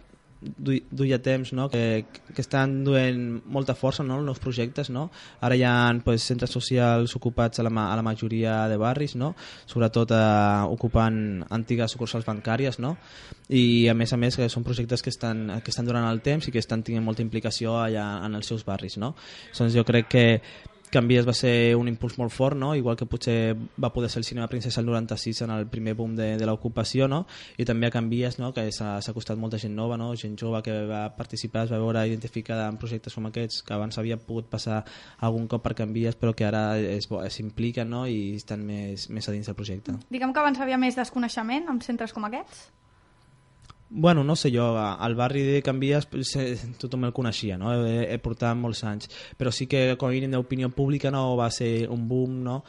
[0.92, 1.70] duia temps no?
[1.70, 4.18] que, que estan duent molta força no?
[4.20, 5.06] els nous projectes no?
[5.42, 9.34] ara hi ha pues, centres socials ocupats a la, a la majoria de barris no?
[9.66, 12.96] sobretot eh, ocupant antigues sucursals bancàries no?
[13.50, 16.48] i a més a més que són projectes que estan, que estan durant el temps
[16.48, 19.13] i que estan tenint molta implicació allà en els seus barris no?
[19.58, 20.28] doncs jo crec que
[20.93, 22.73] Canvies va ser un impuls molt fort, no?
[22.77, 26.15] igual que potser va poder ser el cinema Princesa el 96 en el primer boom
[26.15, 27.23] de, de l'ocupació, no?
[27.58, 28.51] i també a Canvies, no?
[28.53, 30.12] que s'ha s'ha costat molta gent nova, no?
[30.19, 33.97] gent jove que va participar, es va veure identificada en projectes com aquests, que abans
[33.97, 34.84] havia pogut passar
[35.19, 36.63] algun cop per Canvies, però que ara
[37.34, 38.06] s'impliquen no?
[38.08, 39.97] i estan més, més a dins del projecte.
[40.13, 42.69] Diguem que abans havia més desconeixement amb centres com aquests?
[43.95, 47.69] Bueno, no sé jo, al barri de Canvies pues, eh, tothom el coneixia, no?
[47.86, 49.06] He, he portat molts anys,
[49.38, 52.63] però sí que com a mínim d'opinió pública no va ser un boom, no?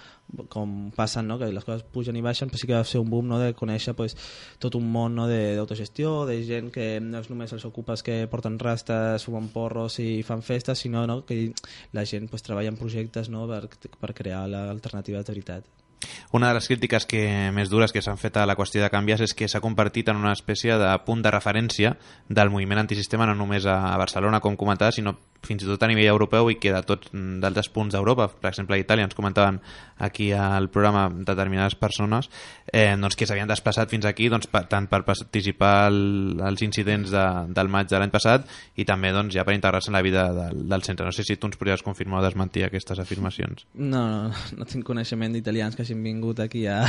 [0.53, 1.39] com passen, no?
[1.41, 3.39] que les coses pugen i baixen, però sí que va ser un boom no?
[3.41, 4.19] de conèixer pues,
[4.61, 5.25] tot un món no?
[5.31, 9.97] de- d'autogestió, de, gent que no és només els ocupes que porten rastes, fumen porros
[10.05, 11.23] i fan festes, sinó no?
[11.25, 11.55] que
[11.97, 13.47] la gent pues, treballa en projectes no?
[13.49, 15.73] per, per crear l'alternativa de veritat.
[16.33, 19.25] Una de les crítiques que més dures que s'han fet a la qüestió de canvies
[19.29, 21.95] és que s'ha convertit en una espècie de punt de referència
[22.29, 26.09] del moviment antisistema no només a Barcelona, com comentava, sinó fins i tot a nivell
[26.09, 29.61] europeu i que de tots d'altres punts d'Europa, per exemple a Itàlia, ens comentaven
[29.99, 32.31] aquí al programa determinades persones
[32.73, 35.99] eh, doncs que s'havien desplaçat fins aquí doncs, per, tant per participar al,
[36.43, 38.49] als incidents de, del maig de l'any passat
[38.81, 41.07] i també doncs, ja per integrar-se en la vida del, del centre.
[41.07, 43.69] No sé si tu ens podries confirmar o desmentir aquestes afirmacions.
[43.75, 46.83] No, no, no tinc coneixement d'italians que hagin vingut aquí a,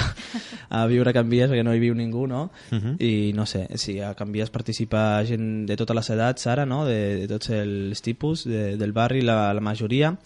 [0.69, 2.49] a viure a Canvies perquè no hi viu ningú, no?
[2.71, 2.95] Uh -huh.
[2.99, 6.85] I no sé, si a Canvies participa gent de totes les edats ara, no?
[6.85, 10.17] De, de tots els tipus de, del barri, la, la majoria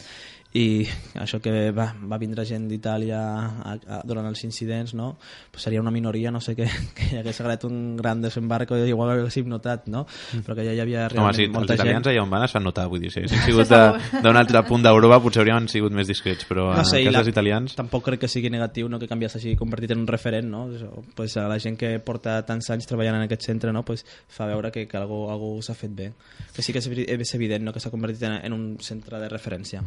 [0.50, 0.82] i
[1.22, 3.20] això que va, va vindre gent d'Itàlia
[4.10, 5.12] durant els incidents no?
[5.52, 6.66] pues seria una minoria no sé que,
[6.98, 10.08] que hi hagués agradat un gran desembarco igual ho haguéssim notat no?
[10.42, 12.48] però que ja hi havia Home, realment sí, els molta italians gent allà on van
[12.48, 15.94] es fan notar, vull dir, si haguessin sigut d'un altre punt d'Europa potser haurien sigut
[15.94, 17.78] més discrets, però no sé, en i cas la, dels italians...
[17.78, 20.66] tampoc crec que sigui negatiu no, que canvies així convertit en un referent no?
[20.74, 23.86] Això, pues, a la gent que porta tants anys treballant en aquest centre no?
[23.86, 24.02] pues,
[24.34, 26.14] fa veure que, que algú, algú s'ha fet bé
[26.56, 27.76] que sí que és, és evident no?
[27.76, 29.86] que s'ha convertit en, en un centre de referència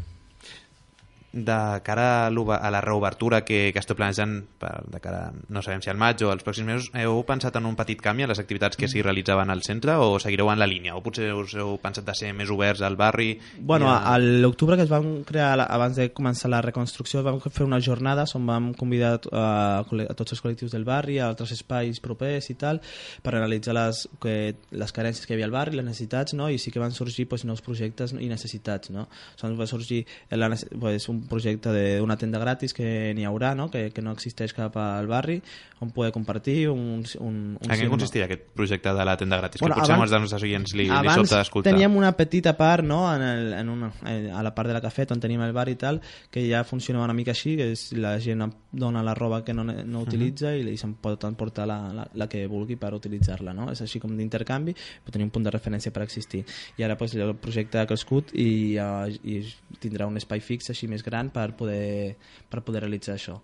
[1.33, 5.81] de cara a, a la reobertura que, que esteu planejant per, de cara, no sabem
[5.81, 8.38] si al maig o als pròxims mesos, heu pensat en un petit canvi a les
[8.42, 10.95] activitats que s'hi realitzaven al centre o seguireu en la línia?
[10.97, 13.38] O potser us heu pensat de ser més oberts al barri?
[13.59, 14.14] Bueno, a...
[14.14, 18.35] a l'octubre que es van crear, abans de començar la reconstrucció, vam fer unes jornades
[18.37, 22.51] on vam convidar a, col·le- a tots els col·lectius del barri, a altres espais propers
[22.53, 22.83] i tal,
[23.25, 24.37] per analitzar les, que,
[24.71, 26.51] les carències que hi havia al barri, les necessitats, no?
[26.53, 28.90] i sí que van sorgir pues, nous projectes i necessitats.
[28.92, 29.09] No?
[29.09, 33.70] O sigui, va sorgir la, pues, un projecte d'una tenda gratis que n'hi haurà, no?
[33.70, 35.40] Que, que no existeix cap al barri,
[35.82, 37.90] on poder compartir un, un, un En què cinema.
[37.96, 39.61] consistiria aquest projecte de la tenda gratis?
[39.61, 41.72] Bueno, que potser abans- molts dels nostres oients li, li sobta d'escoltar.
[41.72, 44.80] teníem una petita part no, en el, en una, eh, a la part de la
[44.80, 47.92] cafeta on tenim el bar i tal que ja funcionava una mica així que és
[47.98, 51.80] la gent dona la roba que no, no utilitza i, i se'n pot emportar la,
[51.92, 53.70] la, la que vulgui per utilitzar-la no?
[53.72, 56.44] és així com d'intercanvi però tenim un punt de referència per existir
[56.78, 59.42] i ara pues, el projecte ha crescut i, uh, i
[59.82, 62.16] tindrà un espai fix així més gran per poder,
[62.51, 63.38] per poder realitzar això.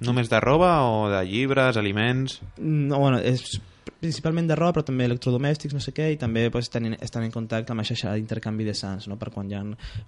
[0.00, 2.40] Només de roba o de llibres, aliments...
[2.58, 3.58] no, bueno, és
[4.00, 7.32] principalment de roba, però també electrodomèstics, no sé què, i també pues, estan, estan en
[7.34, 9.18] contacte amb la xarxa d'intercanvi de sants, no?
[9.20, 9.62] per quan hi ha,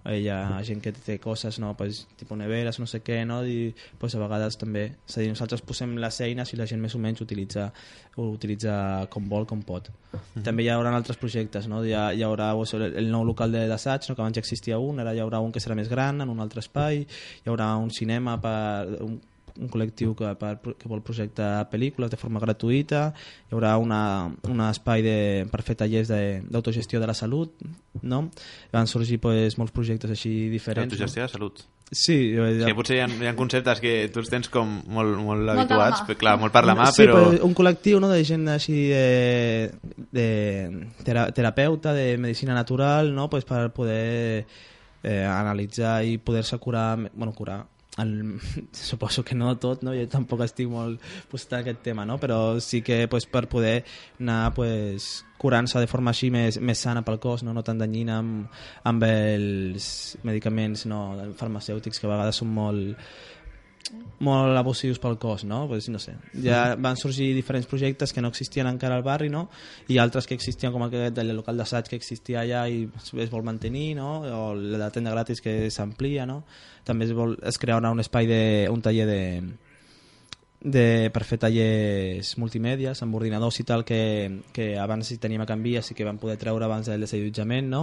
[0.08, 1.74] eh, hi ha gent que té coses, no?
[1.76, 3.42] pues, tipus neveres, no sé què, no?
[3.44, 6.80] i pues, a vegades també, és a dir, nosaltres posem les eines i la gent
[6.82, 7.68] més o menys utilitza,
[8.16, 8.76] ho utilitza
[9.12, 9.90] com vol, com pot.
[10.44, 11.82] També hi haurà altres projectes, no?
[11.84, 14.16] hi, ha, hi haurà pues, el, nou local de- d'assaig, no?
[14.16, 16.40] que abans ja existia un, ara hi haurà un que serà més gran, en un
[16.44, 19.20] altre espai, hi haurà un cinema per, un,
[19.60, 23.12] un col·lectiu que, per, que vol projectar pel·lícules de forma gratuïta,
[23.50, 25.16] hi haurà una, un espai de,
[25.52, 27.52] per fer tallers de- d'autogestió de, de la salut,
[28.02, 28.24] no?
[28.72, 30.92] van sorgir pues, molts projectes així diferents.
[30.92, 31.62] Autogestió de salut.
[31.92, 35.18] Sí, jo- Sí, potser hi ha, hi ha conceptes que tu els tens com molt,
[35.20, 36.06] molt habituats, mà.
[36.08, 37.26] però, clar, molt per la mà, sí, però...
[37.44, 39.74] un col·lectiu no, de gent així de,
[40.10, 40.26] de
[41.04, 43.28] tera, terapeuta, de medicina natural, no?
[43.28, 44.46] pues per poder
[45.02, 47.66] eh, analitzar i poder-se curar, bueno, curar,
[47.98, 48.40] el,
[48.72, 49.92] suposo que no tot, no?
[49.96, 52.18] jo tampoc estic molt posat en aquest tema, no?
[52.18, 53.82] però sí que pues, per poder
[54.20, 58.20] anar pues, curant-se de forma així més, més sana pel cos, no, no tan danyina
[58.22, 61.02] amb, amb els medicaments no,
[61.38, 63.12] farmacèutics que a vegades són molt,
[64.22, 65.64] molt abusius pel cos, no?
[65.68, 66.14] Pues, no sé.
[66.44, 69.48] Ja van sorgir diferents projectes que no existien encara al barri, no?
[69.88, 72.86] I altres que existien, com aquest del local d'assaig que existia allà i
[73.24, 74.12] es vol mantenir, no?
[74.22, 76.42] O la tenda gratis que s'amplia, no?
[76.84, 79.22] També es, vol, es crearà un espai de, un taller de,
[80.62, 84.00] de, per fer tallers multimèdies amb ordinadors i tal que,
[84.54, 87.82] que abans hi teníem a Canvies i que vam poder treure abans del desallotjament no?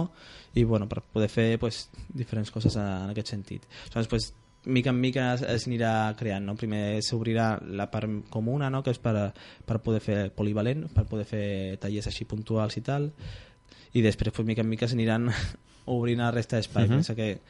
[0.56, 4.30] i bueno, per poder fer pues, diferents coses en aquest sentit Llavors, pues,
[4.66, 6.54] mica en mica es, es anirà creant no?
[6.54, 8.82] primer s'obrirà la part comuna no?
[8.82, 9.32] que és per,
[9.66, 13.10] per poder fer polivalent per poder fer tallers així puntuals i tal
[13.92, 15.30] i després pues, mica en mica s'aniran
[15.86, 17.00] obrint la resta d'espai uh Mhm.
[17.00, 17.14] -huh.
[17.16, 17.40] que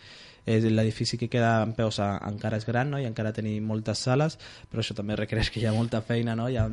[0.46, 2.98] és l'edifici que queda en peus a, encara és gran no?
[2.98, 4.38] i encara tenim moltes sales
[4.70, 6.48] però això també requereix que hi ha molta feina no?
[6.48, 6.68] hi ha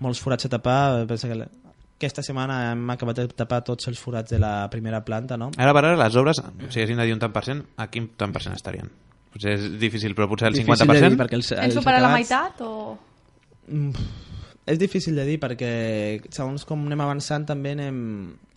[0.00, 1.48] molts forats a tapar pensa que la-
[1.96, 5.50] aquesta setmana hem acabat de tapar tots els forats de la primera planta no?
[5.56, 6.36] Ara per ara les obres,
[6.68, 8.90] si haguessin de dir un tant per cent, a quin tant per cent estarien?
[9.36, 11.10] Potser és difícil, però potser el Difícil de 50%?
[11.12, 12.72] dir, perquè els, els superat la acabats- meitat o...
[13.68, 14.06] Mm,
[14.66, 15.70] és difícil de dir perquè
[16.34, 17.98] segons com anem avançant també anem,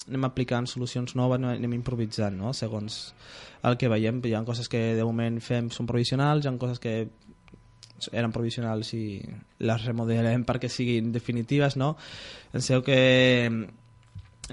[0.08, 2.54] anem aplicant solucions noves, anem improvisant, no?
[2.58, 3.14] segons
[3.68, 4.22] el que veiem.
[4.26, 6.96] Hi ha coses que de moment fem són provisionals, hi ha coses que
[8.16, 9.04] eren provisionals i
[9.68, 11.96] les remodelem perquè siguin definitives, no?
[12.54, 13.50] Penseu que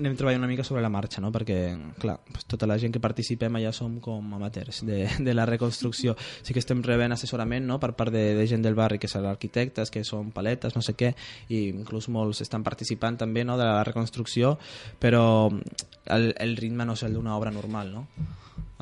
[0.00, 1.30] anem treballant una mica sobre la marxa, no?
[1.32, 1.58] perquè
[2.00, 6.16] clar, pues, tota la gent que participem allà som com amateurs de, de la reconstrucció.
[6.42, 7.80] Sí que estem rebent assessorament no?
[7.82, 10.96] per part de, de gent del barri, que són arquitectes, que són paletes, no sé
[10.98, 11.12] què,
[11.48, 13.58] i inclús molts estan participant també no?
[13.58, 14.56] de la reconstrucció,
[15.00, 18.06] però el, el ritme no és el d'una obra normal, no?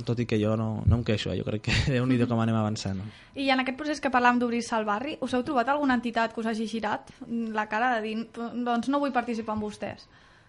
[0.04, 1.38] tot i que jo no, no em queixo, eh?
[1.38, 2.98] jo crec que déu nhi com anem avançant.
[2.98, 3.06] No?
[3.38, 6.42] I en aquest procés que parlàvem d'obrir-se al barri, us heu trobat alguna entitat que
[6.42, 10.08] us hagi girat la cara de dir doncs no vull participar amb vostès?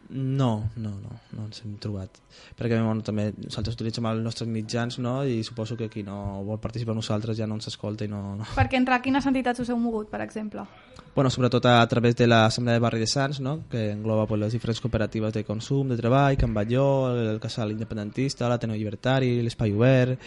[0.09, 2.19] No, no, no, no ens hem trobat.
[2.57, 5.15] Perquè bueno, també nosaltres utilitzem els nostres mitjans no?
[5.25, 8.21] i suposo que qui no vol participar amb nosaltres ja no ens escolta i no...
[8.37, 8.45] no.
[8.53, 10.67] Perquè entre quines entitats us heu mogut, per exemple?
[11.15, 13.57] Bueno, sobretot a, a través de l'Assemblea de Barri de Sants, no?
[13.71, 18.49] que engloba pues, les diferents cooperatives de consum, de treball, Can Batlló, el Casal Independentista,
[18.51, 20.21] l'Ateneu Llibertari, l'Espai Obert,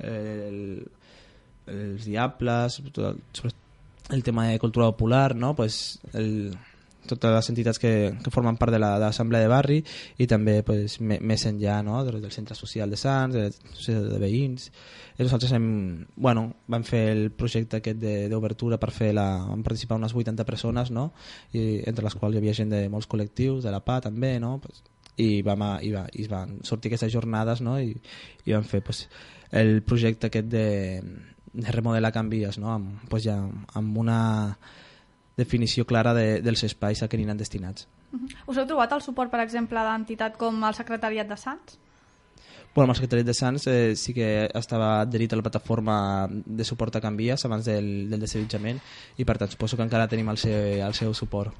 [0.00, 0.80] el,
[1.68, 3.52] els Diables, tot el, sobre
[4.10, 5.54] el tema de cultura popular, no?
[5.54, 6.56] pues el,
[7.08, 9.78] totes les entitats que, que formen part de la- de l'Assemblea de Barri
[10.18, 12.04] i també pues, me- més enllà no?
[12.04, 14.70] del, del Centre Social de Sants, de la Societat de Veïns.
[15.18, 17.98] I nosaltres hem, bueno, vam fer el projecte aquest
[18.30, 19.26] d'obertura per fer la...
[19.48, 21.12] van participar unes 80 persones, no?
[21.52, 24.58] I, entre les quals hi havia gent de molts col·lectius, de la PA també, no?
[24.60, 24.82] Pues,
[25.20, 27.74] i, vam, a- i, va, i van sortir aquestes jornades no?
[27.80, 27.92] I,
[28.46, 29.02] i vam fer pues,
[29.52, 31.02] el projecte aquest de,
[31.52, 32.70] de remodelar Can Vies no?
[32.72, 33.34] amb, pues, ja,
[33.74, 34.20] amb una
[35.40, 37.88] definició clara de, dels espais a què aniran destinats.
[38.46, 41.78] Us heu trobat el suport, per exemple, d'entitat com el Secretariat de Sants?
[42.74, 45.94] Bueno, amb el Secretariat de Sants eh, sí que estava adherit a la plataforma
[46.30, 48.78] de suport a Canvies abans del, del desallotjament
[49.18, 51.50] i per tant suposo que encara tenim el seu, el seu suport.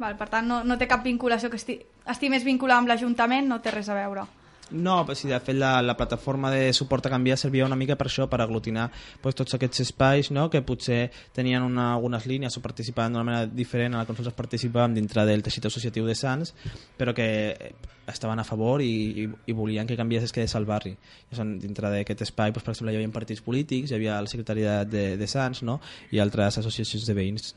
[0.00, 1.76] Val, per tant, no, no té cap vinculació que esti,
[2.08, 4.24] estigui més vinculada amb l'Ajuntament, no té res a veure.
[4.74, 7.94] No, però sí, de fet la, la plataforma de suport a canviar servia una mica
[7.94, 8.88] per això, per aglutinar
[9.22, 10.48] pues, tots aquests espais no?
[10.50, 14.34] que potser tenien una, algunes línies o participaven d'una manera diferent a la que nosaltres
[14.34, 16.50] participàvem dintre del teixit associatiu de Sants,
[16.98, 17.70] però que eh,
[18.10, 18.90] estaven a favor i,
[19.22, 20.96] i, i volien que canviés es quedés al barri.
[21.30, 24.90] Llavors, dintre d'aquest espai, pues, per exemple, hi havia partits polítics, hi havia el secretariat
[24.90, 25.78] de, de Sants no?
[26.10, 27.54] i altres associacions de veïns.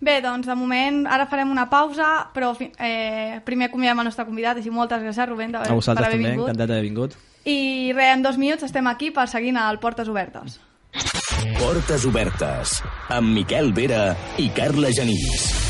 [0.00, 4.60] Bé, doncs de moment ara farem una pausa, però eh, primer acomiadem el nostre convidat,
[4.60, 6.48] així moltes gràcies Rubén A per vosaltres haver també, vingut.
[6.48, 7.16] encantat d'haver vingut.
[7.44, 10.60] I res, en dos minuts estem aquí per seguir al Portes Obertes.
[11.58, 15.67] Portes obertes amb Miquel Vera i Carla Genís.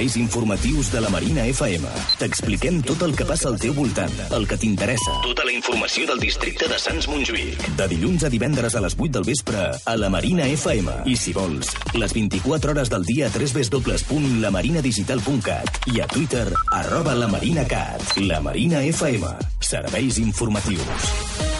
[0.00, 1.86] Serveis informatius de la Marina FM.
[2.16, 5.12] T'expliquem tot el que passa al teu voltant, el que t'interessa.
[5.26, 7.66] Tota la informació del districte de Sants Montjuïc.
[7.76, 11.04] De dilluns a divendres a les 8 del vespre a la Marina FM.
[11.04, 16.48] I si vols, les 24 hores del dia a www.lamarinadigital.cat i a Twitter
[16.80, 18.16] arroba lamarinacat.
[18.24, 19.28] La Marina FM.
[19.60, 21.59] Serveis informatius.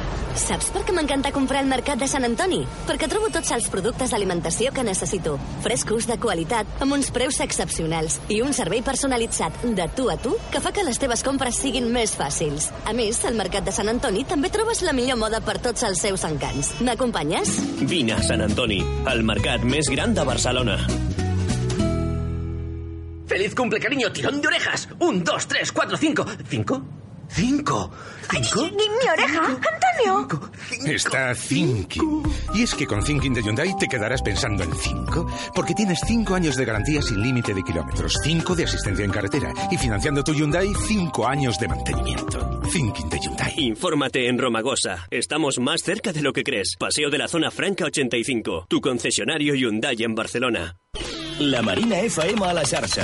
[0.37, 2.61] Saps per què m'encanta comprar al Mercat de Sant Antoni?
[2.87, 5.37] Perquè trobo tots els productes d'alimentació que necessito.
[5.65, 10.35] Frescos, de qualitat, amb uns preus excepcionals i un servei personalitzat de tu a tu
[10.53, 12.71] que fa que les teves compres siguin més fàcils.
[12.87, 15.99] A més, al Mercat de Sant Antoni també trobes la millor moda per tots els
[16.01, 16.73] seus encants.
[16.81, 17.57] M'acompanyes?
[17.91, 18.79] Vine a Sant Antoni,
[19.11, 20.79] el mercat més gran de Barcelona.
[23.31, 24.11] ¡Feliz cumple, cariño!
[24.11, 24.89] ¡Tirón de orejas!
[24.99, 26.25] Un, dos, tres, cuatro, cinco.
[26.49, 26.81] ¿Cinco?
[27.33, 27.89] ¿Cinco?
[28.29, 28.69] ¿Cinco?
[28.71, 29.45] mi oreja!
[29.47, 30.27] ¡Antonio!
[30.85, 32.23] Está Thinking.
[32.53, 36.35] Y es que con Thinking de Hyundai te quedarás pensando en 5, porque tienes 5
[36.35, 40.33] años de garantía sin límite de kilómetros, 5 de asistencia en carretera y financiando tu
[40.33, 42.61] Hyundai 5 años de mantenimiento.
[42.71, 43.53] Thinking de Hyundai.
[43.57, 45.07] Infórmate en Romagosa.
[45.09, 46.75] Estamos más cerca de lo que crees.
[46.77, 48.65] Paseo de la Zona Franca 85.
[48.67, 50.75] Tu concesionario Hyundai en Barcelona.
[51.41, 53.03] La Marina FM a la xarxa.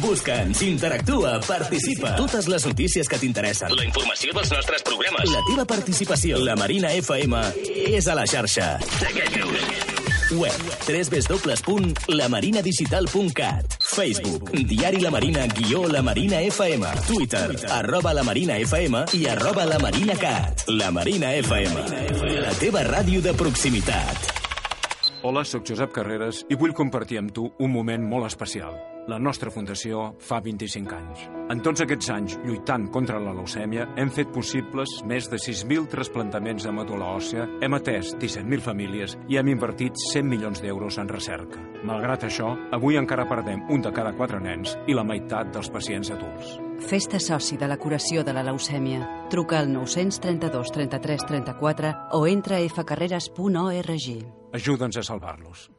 [0.00, 2.14] Busca'ns, interactua, participa.
[2.16, 3.68] Totes les notícies que t'interessen.
[3.76, 5.28] La informació dels nostres programes.
[5.28, 6.38] La teva participació.
[6.40, 7.36] La Marina FM
[7.92, 8.78] és a la xarxa.
[10.32, 10.52] Web
[10.88, 19.24] www.lamarinadigital.cat Facebook Diari La Marina guió La Marina FM Twitter arroba La Marina FM i
[19.26, 21.72] arroba La Marina Cat La Marina FM
[22.44, 24.47] La teva ràdio de proximitat
[25.20, 28.76] Hola, sóc Josep Carreras i vull compartir amb tu un moment molt especial.
[29.08, 31.20] La nostra fundació fa 25 anys.
[31.48, 36.66] En tots aquests anys, lluitant contra la leucèmia, hem fet possibles més de 6.000 trasplantaments
[36.66, 41.62] de medul·la òssia, hem atès 17.000 famílies i hem invertit 100 milions d'euros en recerca.
[41.88, 46.12] Malgrat això, avui encara perdem un de cada quatre nens i la meitat dels pacients
[46.12, 46.58] adults.
[46.92, 49.08] Fes-te soci de la curació de la leucèmia.
[49.32, 54.06] Truca al 932 33 34 o entra a fcarreras.org.
[54.52, 55.70] Ajuda'ns a salvar-los.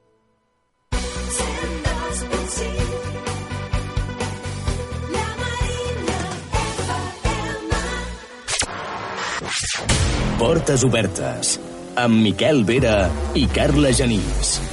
[10.39, 11.57] Portes obertes
[11.99, 14.68] amb Miquel Vera i Carla Genís.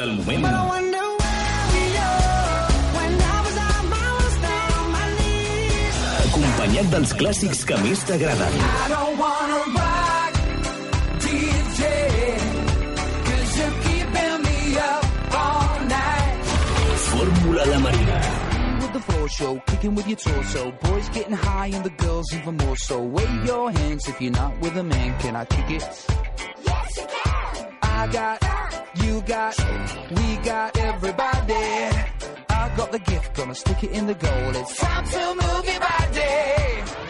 [0.00, 0.46] Del moment
[6.20, 8.54] acompanyat dels clàssics que més t'agraden.
[17.10, 18.20] Fórmula La Marina.
[18.92, 20.72] the floor show, kicking with your torso.
[20.82, 23.00] Boys getting high and the girls even more so.
[23.02, 25.18] Wave your hands if you're not with a man.
[25.20, 25.82] Can I kick it?
[26.64, 27.78] Yes, you can.
[27.82, 28.49] I got,
[29.26, 29.56] got,
[30.10, 31.54] we got everybody.
[32.48, 34.56] I got the gift, gonna stick it in the goal.
[34.56, 37.09] It's Time to move your body.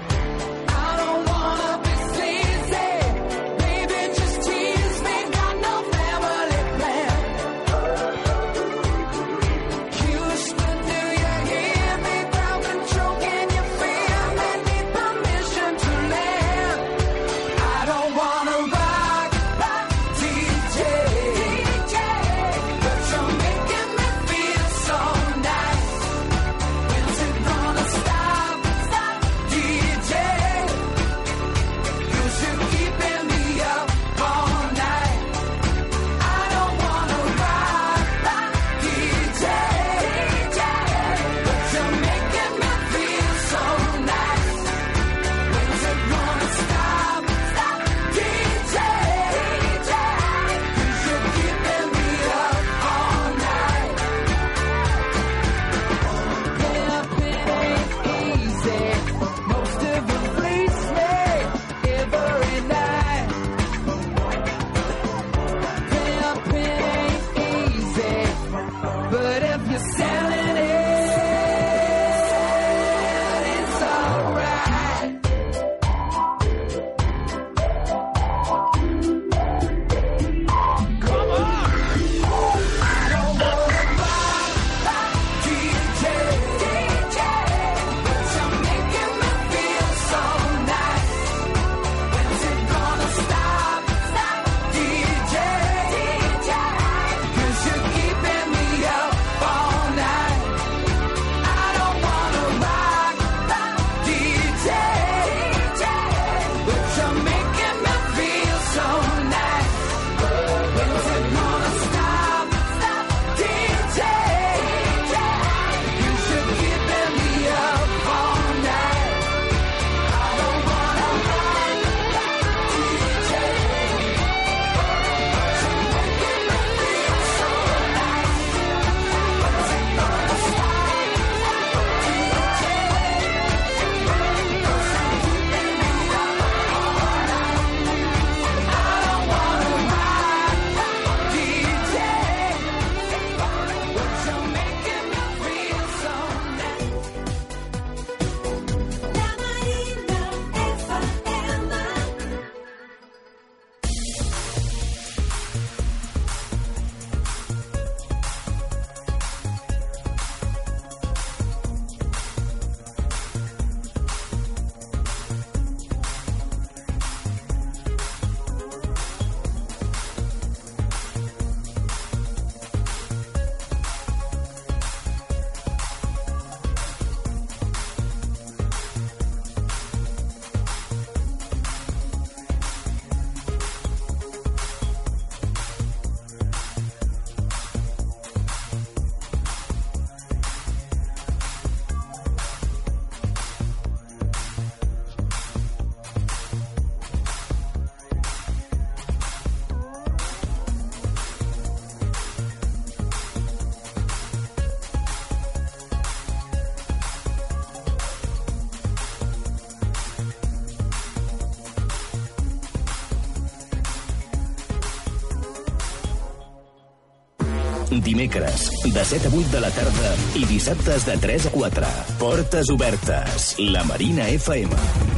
[217.99, 221.95] Dimecres, de 7 a 8 de la tarda i dissabtes de 3 a 4.
[222.19, 223.55] Portes obertes.
[223.59, 225.10] La Marina FM.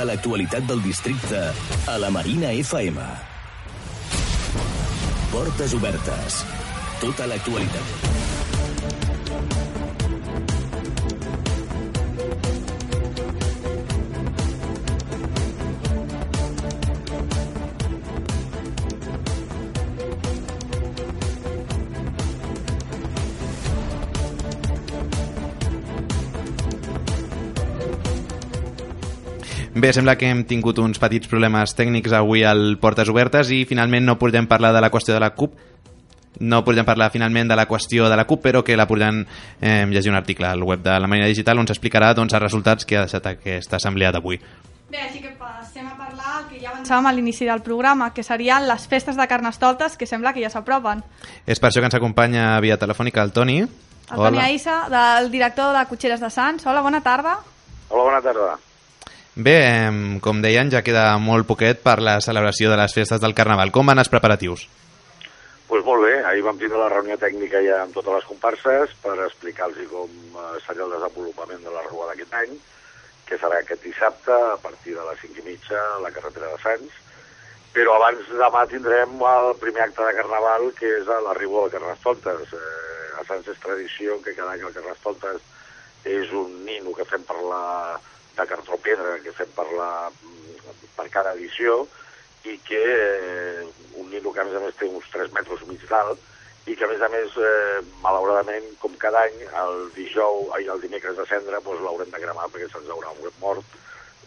[0.00, 1.40] Tota l'actualitat del districte
[1.92, 3.04] a la Marina FM.
[5.28, 6.38] Portes obertes.
[7.02, 8.09] Tota l'actualitat.
[29.80, 34.04] Bé, sembla que hem tingut uns petits problemes tècnics avui al Portes Obertes i finalment
[34.04, 35.54] no podem parlar de la qüestió de la CUP
[36.40, 39.22] no podem parlar finalment de la qüestió de la CUP, però que la podran
[39.60, 42.84] eh, llegir un article al web de la Marina Digital on s'explicarà doncs, els resultats
[42.84, 44.40] que ha deixat aquesta assemblea d'avui.
[44.90, 48.24] Bé, així que passem a parlar el que ja avançàvem a l'inici del programa, que
[48.26, 51.04] serien les festes de Carnestoltes, que sembla que ja s'apropen.
[51.46, 53.60] És per això que ens acompanya via telefònica el Toni.
[53.64, 56.66] El Toni Aissa, del director de Cotxeres de Sants.
[56.66, 57.38] Hola, bona tarda.
[57.88, 58.58] Hola, bona tarda.
[59.34, 59.88] Bé,
[60.20, 63.70] com deien, ja queda molt poquet per la celebració de les festes del Carnaval.
[63.70, 64.66] Com van els preparatius?
[65.70, 69.14] Pues molt bé, ahir vam tindre la reunió tècnica ja amb totes les comparses per
[69.28, 72.56] explicar-los com eh, seria el desenvolupament de la rua d'aquest any,
[73.28, 76.58] que serà aquest dissabte a partir de les 5 i mitja a la carretera de
[76.64, 76.98] Sants.
[77.70, 82.50] Però abans demà tindrem el primer acte de Carnaval, que és a l'arribo del Carnestoltes.
[82.50, 85.38] Eh, a Sants és tradició que cada any el Carnestoltes
[86.02, 87.62] és un nino que fem per la,
[88.40, 89.90] de cartró pedra, que fem per, la,
[90.96, 91.84] per cada edició,
[92.48, 93.66] i que eh,
[94.00, 96.28] un nino que a més a més té uns 3 metres mig d'alt
[96.68, 100.80] i que a més a més, eh, malauradament, com cada any, el dijous i el
[100.80, 103.64] dimecres de cendre doncs, l'haurem de cremar perquè se'ns haurà mort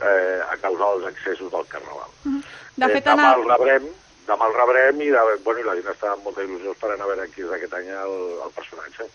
[0.02, 2.10] eh, a causa dels excessos del Carnaval.
[2.24, 3.50] De fet, eh, demà en el...
[3.54, 3.90] rebrem,
[4.28, 7.12] demà el rebrem i, de, bueno, i la gent està amb molta il·lusió esperant a
[7.12, 9.10] veure qui és aquest any el, el personatge.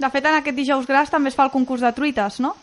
[0.00, 2.54] De fet, en aquest dijous gras també es fa el concurs de truites, no?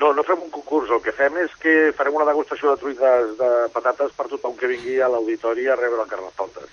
[0.00, 3.36] No, no fem un concurs, el que fem és que farem una degustació de truites
[3.38, 6.68] de patates per tothom que vingui a l'auditori a rebre el Carnestoltes.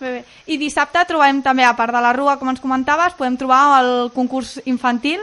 [0.00, 0.22] Bé, bé.
[0.50, 3.92] I dissabte trobem també, a part de la rua, com ens comentaves, podem trobar el
[4.16, 5.22] concurs infantil.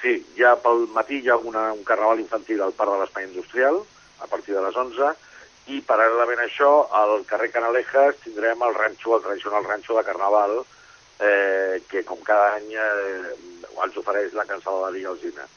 [0.00, 3.80] Sí, ja pel matí hi ha una, un carnaval infantil al Parc de l'Espai Industrial,
[4.24, 5.10] a partir de les 11,
[5.74, 10.58] i paral·lelament a això, al carrer Canalejas tindrem el ranxo, el tradicional ranxo de Carnaval,
[11.20, 13.36] eh, que com cada any eh,
[13.84, 15.48] ens ofereix la cancel·leria Alzina.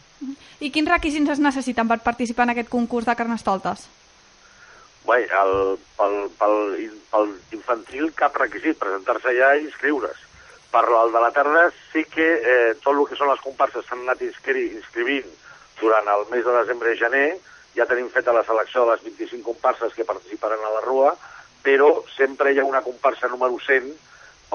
[0.60, 3.88] I quins requisits es necessiten per participar en aquest concurs de Carnestoltes?
[5.08, 5.54] Bé, el,
[5.96, 6.56] pel, pel,
[7.12, 10.24] pel infantil cap requisit, presentar-se allà i inscriure's.
[10.74, 14.04] Per el de la tarda sí que eh, tot el que són les comparses s'han
[14.04, 15.30] anat inscri inscrivint
[15.80, 17.30] durant el mes de desembre i gener,
[17.78, 21.14] ja tenim feta la selecció de les 25 comparses que participaran a la Rua,
[21.64, 23.94] però sempre hi ha una comparsa número 100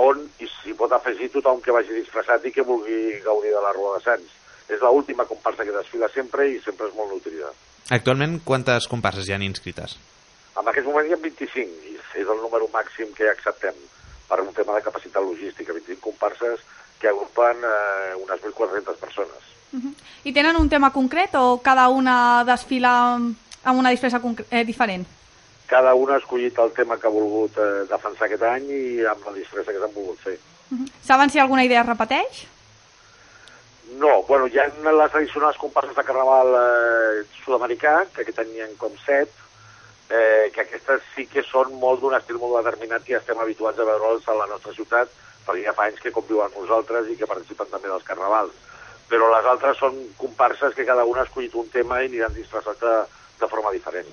[0.02, 3.96] on s'hi pot afegir tothom que vagi disfressat i que vulgui gaudir de la Rua
[3.96, 4.41] de Sants.
[4.72, 7.52] És l'última comparsa que desfila sempre i sempre és molt nutrida.
[7.92, 9.98] Actualment, quantes comparses hi han inscrites?
[10.56, 13.76] En aquest moment hi ha 25, i és el número màxim que acceptem
[14.28, 16.60] per un tema de capacitat logística, 25 comparses
[17.00, 19.42] que agrupen eh, unes 1.400 persones.
[19.72, 19.94] Uh -huh.
[20.24, 23.18] I tenen un tema concret o cada una desfila
[23.64, 24.20] amb una disfressa
[24.50, 25.06] eh, diferent?
[25.66, 29.24] Cada una ha escollit el tema que ha volgut eh, defensar aquest any i amb
[29.26, 30.38] la disfressa que s'han volgut fer.
[30.70, 30.90] Uh -huh.
[31.02, 32.46] Saben si alguna idea es repeteix?
[33.98, 38.62] No, bueno, hi ha les tradicionals comparses de carnaval eh, sud-americà, que aquest any hi
[38.62, 39.32] ha com set,
[40.08, 43.88] eh, que aquestes sí que són molt d'un estil molt determinat i estem habituats a
[43.88, 45.10] veure'ls a la nostra ciutat,
[45.46, 48.54] perquè ja fa anys que conviuen amb nosaltres i que participen també dels carnavals.
[49.10, 52.80] Però les altres són comparses que cada una ha escollit un tema i aniran disfressats
[52.80, 52.96] de,
[53.40, 54.08] de forma diferent.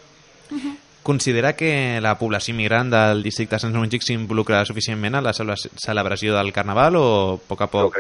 [0.49, 0.76] Uh -huh.
[1.03, 5.55] Considera que la població immigrant del districte de Sant Montjuïc s'involucra suficientment a la cele-
[5.78, 7.95] celebració del Carnaval o a poc a poc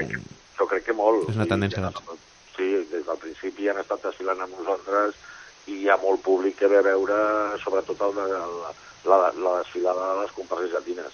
[0.59, 1.29] Jo crec que molt.
[1.29, 1.79] és una tendència?
[1.81, 2.25] ja- Doncs?
[2.57, 5.15] Sí, des del principi han estat desfilant amb nosaltres
[5.71, 7.15] i hi ha molt públic que ve a veure
[7.63, 8.27] sobretot el, de-
[9.07, 11.13] la, la, la desfilada de les comparses llatines.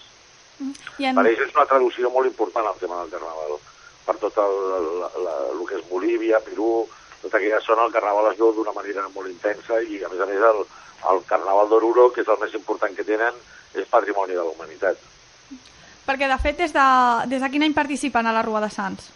[0.98, 1.16] I en...
[1.16, 3.58] Per ells és una traducció molt important el tema del Carnaval.
[4.06, 4.56] Per tot el,
[5.02, 6.88] la, la, el que és Bolívia, Perú,
[7.22, 10.28] tota aquella zona, el Carnaval es veu d'una manera molt intensa i, a més a
[10.30, 10.64] més, el,
[11.12, 13.34] el Carnaval d'Oruro, que és el més important que tenen,
[13.76, 14.98] és patrimoni de la humanitat.
[16.06, 16.88] Perquè, de fet, des de,
[17.28, 19.10] des de quin any participen a la Rua de Sants?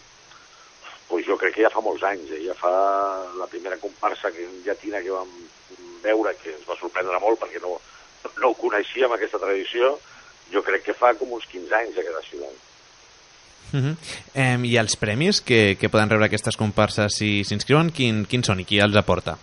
[1.10, 2.44] Pues jo crec que ja fa molts anys, eh?
[2.46, 2.70] ja fa
[3.34, 5.30] la primera comparsa que, llatina que vam
[6.04, 7.74] veure, que ens va sorprendre molt perquè no,
[8.38, 9.96] no ho coneixíem, aquesta tradició,
[10.52, 12.58] jo crec que fa com uns 15 anys ja que desfilen.
[13.70, 13.96] Uh -huh.
[14.34, 18.60] eh, I els premis que, que poden rebre aquestes comparses si s'inscriuen, quin, quins són
[18.60, 19.38] i qui els aporta?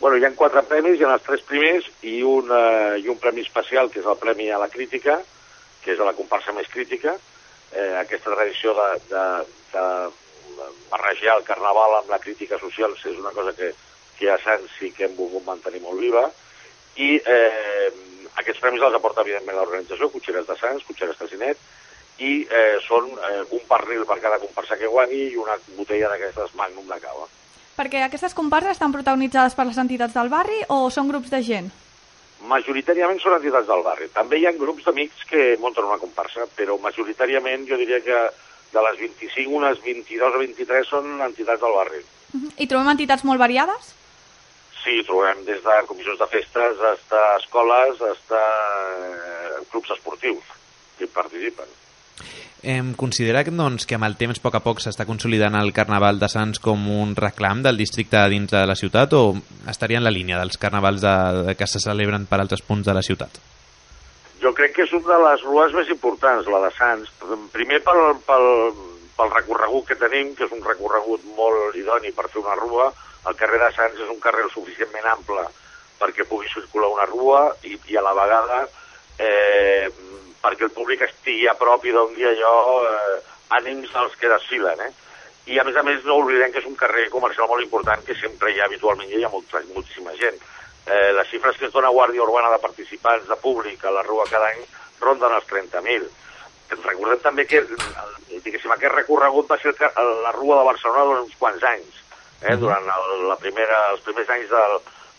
[0.00, 3.18] Bueno, hi ha quatre premis, hi ha els tres primers i un, eh, i un
[3.18, 5.20] premi especial, que és el Premi a la Crítica,
[5.82, 7.14] que és a la comparsa més crítica.
[7.72, 9.24] Eh, aquesta tradició de, de,
[9.72, 9.84] de
[10.90, 13.72] barrejar el carnaval amb la crítica social és una cosa que,
[14.18, 16.24] que a Sants sí que hem volgut mantenir molt viva.
[16.96, 17.90] I eh,
[18.40, 21.60] aquests premis els aporta, evidentment, l'organització, Cotxeres de Sants, Cotxeres Casinet,
[22.22, 26.54] i eh, són eh, un pernil per cada comparsa que guanyi i una botella d'aquestes
[26.58, 27.28] Magnum de cava.
[27.76, 31.70] Perquè aquestes comparses estan protagonitzades per les entitats del barri o són grups de gent?
[32.50, 34.10] Majoritàriament són entitats del barri.
[34.12, 38.18] També hi ha grups d'amics que munten una comparsa, però majoritàriament jo diria que
[38.72, 42.00] de les 25, unes 22 o 23 són entitats del barri.
[42.56, 43.92] I trobem entitats molt variades?
[44.82, 50.56] Sí, trobem des de comissions de festes, fins a escoles, fins a eh, clubs esportius
[50.98, 51.78] que participen.
[52.62, 55.72] Em considera que, doncs, que amb el temps a poc a poc s'està consolidant el
[55.74, 59.24] Carnaval de Sants com un reclam del districte dins de la ciutat o
[59.70, 61.16] estaria en la línia dels carnavals de,
[61.48, 63.42] de que se celebren per altres punts de la ciutat?
[64.42, 67.10] Jo crec que és una de les rues més importants, la de Sants.
[67.54, 68.46] Primer pel, pel,
[69.14, 72.88] pel recorregut que tenim, que és un recorregut molt idoni per fer una rua.
[73.30, 75.46] El carrer de Sants és un carrer suficientment ample
[76.02, 78.64] perquè pugui circular una rua i, i a la vegada
[79.22, 79.86] eh,
[80.42, 82.56] perquè el públic estigui a prop i doni allò
[82.88, 83.20] eh,
[83.60, 84.90] ànims als que desfilen, eh?
[85.52, 88.18] I a més a més no oblidem que és un carrer comercial molt important que
[88.18, 90.38] sempre hi ha habitualment hi ha molta, moltíssima gent.
[90.86, 94.26] Eh, les xifres que es dona Guàrdia Urbana de participants de públic a la Rua
[94.30, 94.64] cada any
[95.00, 96.08] ronden els 30.000.
[96.82, 97.68] Recordem també que el,
[98.40, 102.00] diguéssim, aquest recorregut va ser la Rua de Barcelona durant uns quants anys.
[102.42, 102.56] Eh?
[102.58, 104.50] Durant el, la primera, els primers anys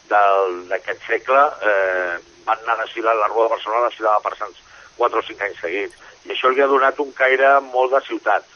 [0.09, 4.59] d'aquest segle eh, van anar desfilant la Rua de Barcelona desfilava per Sants
[4.97, 6.03] 4 o 5 anys seguits.
[6.27, 8.49] I això li ha donat un caire molt de ciutat.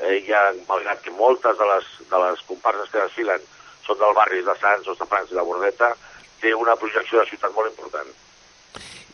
[0.00, 3.42] Eh, ja, malgrat que moltes de les, de les comparses que desfilen
[3.86, 5.94] són del barri de Sants, Hostafrancs i la Bordeta,
[6.40, 8.10] té una projecció de ciutat molt important.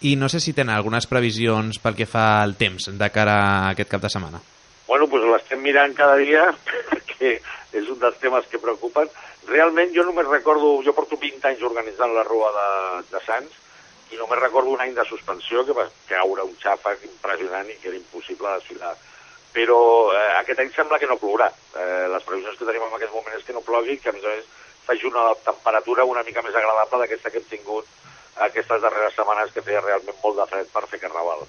[0.06, 3.70] I no sé si tenen algunes previsions pel que fa al temps de cara a
[3.72, 4.42] aquest cap de setmana.
[4.86, 6.44] Bueno, doncs l'estem mirant cada dia,
[6.90, 7.38] perquè
[7.76, 9.08] és un dels temes que preocupen.
[9.48, 12.68] Realment jo només recordo, jo porto 20 anys organitzant la Rua de,
[13.12, 13.62] de Sants,
[14.12, 17.90] i només recordo un any de suspensió que va caure un xàfec impressionant i que
[17.90, 18.92] era impossible desfilar.
[19.56, 19.78] Però
[20.12, 21.48] eh, aquest any sembla que no plourà.
[21.74, 24.26] Eh, les previsions que tenim en aquest moment és que no plogui, que a més
[24.26, 24.52] a més
[24.86, 27.86] faci una temperatura una mica més agradable d'aquesta que hem tingut
[28.48, 31.46] aquestes darreres setmanes que feia realment molt de fred per fer carnaval.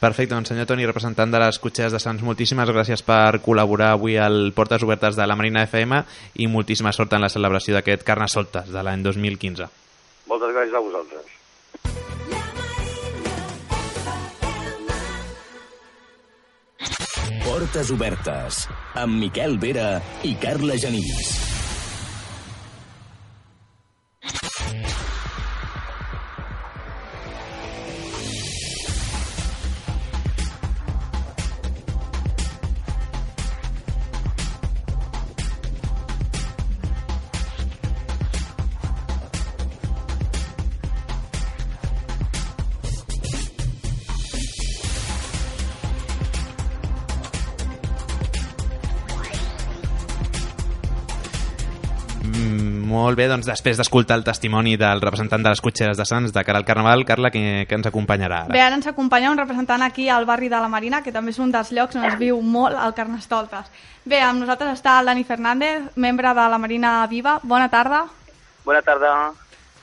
[0.00, 4.16] Perfecte, doncs senyor Toni, representant de les cotxeres de Sants, moltíssimes gràcies per col·laborar avui
[4.16, 6.00] al Portes Obertes de la Marina FM
[6.40, 9.68] i moltíssima sort en la celebració d'aquest Carnasoltes de l'any 2015.
[10.32, 11.36] Moltes gràcies a vosaltres.
[17.44, 21.49] Portes obertes amb Miquel Vera i Carla Genís.
[53.10, 56.42] Molt bé, doncs després d'escoltar el testimoni del representant de les cotxeres de Sants de
[56.46, 58.54] cara al Carnaval, Carla, que, que ens acompanyarà ara?
[58.54, 61.40] Bé, ara ens acompanya un representant aquí al barri de la Marina, que també és
[61.42, 63.66] un dels llocs on es viu molt el Carnestoltes.
[64.06, 67.40] Bé, amb nosaltres està el Dani Fernández, membre de la Marina Viva.
[67.42, 68.04] Bona tarda.
[68.64, 69.10] Bona tarda.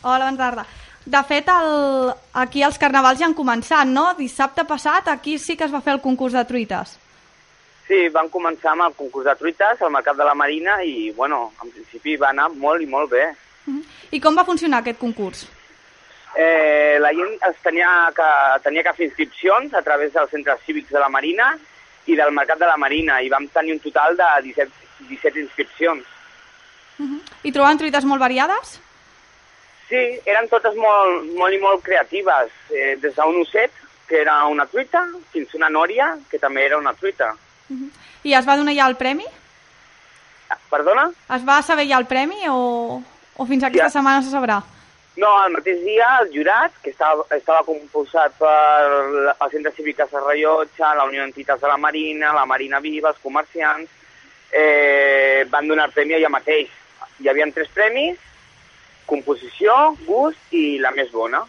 [0.04, 0.66] Hola, bona tarda.
[1.04, 2.14] De fet, el...
[2.34, 4.14] aquí els carnavals ja han començat, no?
[4.16, 6.96] Dissabte passat aquí sí que es va fer el concurs de truites.
[7.88, 11.54] Sí, vam començar amb el concurs de truites al Mercat de la Marina i, bueno,
[11.64, 13.30] en principi va anar molt i molt bé.
[14.12, 15.48] I com va funcionar aquest concurs?
[16.38, 18.30] eh, la gent es tenia que,
[18.64, 21.54] tenia que fer inscripcions a través dels centres cívics de la Marina
[22.06, 26.06] i del Mercat de la Marina, i vam tenir un total de 17, 17 inscripcions.
[27.44, 28.78] I trobaven truites molt variades?
[29.90, 33.74] Sí, eren totes molt, molt i molt creatives, eh, des d'un osset,
[34.08, 37.34] que era una truita, fins a una nòria, que també era una truita.
[38.24, 39.26] I es va donar ja el premi?
[40.72, 41.10] Perdona?
[41.36, 43.02] Es va saber ja el premi o,
[43.38, 43.90] o fins aquesta Ja.
[43.90, 44.62] setmana se sabrà?
[45.18, 48.52] No, el mateix dia el jurat, que estava, estava composat per
[49.26, 53.10] la- el Centre Cívic de Serrallotge, la Unió d'Entitats de la Marina, la Marina Viva,
[53.10, 53.90] els comerciants,
[54.52, 56.70] eh, van donar premi allà mateix.
[57.20, 58.20] Hi havia tres premis,
[59.08, 59.74] composició,
[60.06, 61.42] gust i la més bona.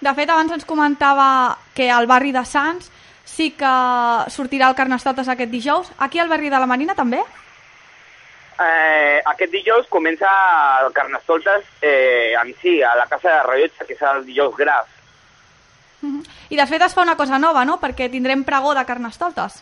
[0.00, 2.90] De fet, abans ens comentava que al barri de Sants
[3.30, 3.70] sí que
[4.34, 5.92] sortirà el Carnestoltes aquest dijous.
[5.98, 7.22] Aquí al barri de la Marina també?
[8.60, 10.28] Eh, aquest dijous comença
[10.84, 14.96] el Carnestoltes eh, en si, a la Casa de Rellotge, que és el dijous gras.
[16.50, 17.78] I de fet es fa una cosa nova, no?
[17.80, 19.60] Perquè tindrem pregó de Carnestoltes.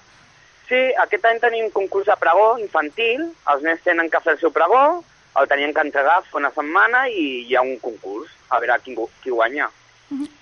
[0.68, 4.52] Sí, aquest any tenim concurs de pregó infantil, els nens tenen que fer el seu
[4.52, 5.02] pregó,
[5.38, 8.96] el tenien que entregar fa una setmana i hi ha un concurs, a veure qui,
[9.22, 9.70] qui guanya.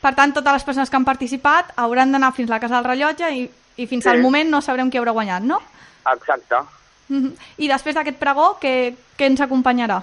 [0.01, 2.85] Per tant, totes les persones que han participat hauran d'anar fins a la Casa del
[2.85, 4.11] Rellotge i, i fins Sí.
[4.11, 5.61] al moment no sabrem qui haurà guanyat, no?
[6.13, 6.57] Exacte.
[7.59, 10.03] I després d'aquest pregó, què, què ens acompanyarà?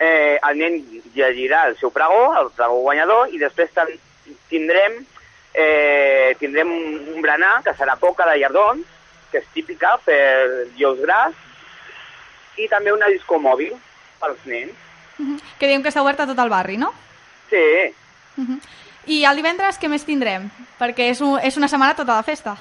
[0.00, 0.78] Eh, el nen
[1.14, 3.70] llegirà el seu pregó, el pregó guanyador, i després
[4.48, 5.04] tindrem,
[5.54, 8.84] eh, tindrem un, berenar, que serà coca de llardons,
[9.30, 11.32] que és típica per llous gras,
[12.56, 13.72] i també una disco mòbil
[14.20, 14.72] pels nens.
[15.18, 15.38] Mhm.
[15.58, 16.92] Que diem que està oberta a tot el barri, no?
[17.48, 17.62] Sí,
[18.36, 18.60] Mhm.
[19.06, 20.48] I el divendres què més tindrem?
[20.78, 22.56] Perquè és, un, és una setmana tota de festa.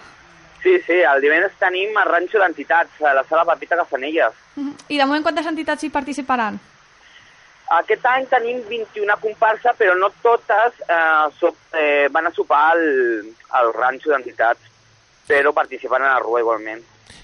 [0.63, 4.33] sí, sí, el divendres tenim el ranxo d'entitats, a la sala Pepita Casanelles.
[4.55, 4.75] Mhm.
[4.89, 6.59] I de moment quantes entitats hi participaran?
[7.71, 12.81] Aquest any tenim 21 comparsa, però no totes eh, so, eh, van a sopar al,
[13.57, 14.59] al ranxo d'entitats,
[15.27, 16.81] però participaran a la rua igualment.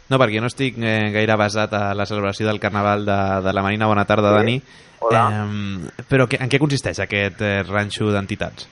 [0.07, 3.61] No, perquè no estic eh, gaire basat a la celebració del Carnaval de, de la
[3.61, 3.87] Marina.
[3.91, 4.35] Bona tarda, Sí.
[4.37, 4.61] Dani.
[4.99, 5.23] Hola.
[5.29, 8.67] Eh, però que, en què consisteix aquest eh, ranxo d'entitats?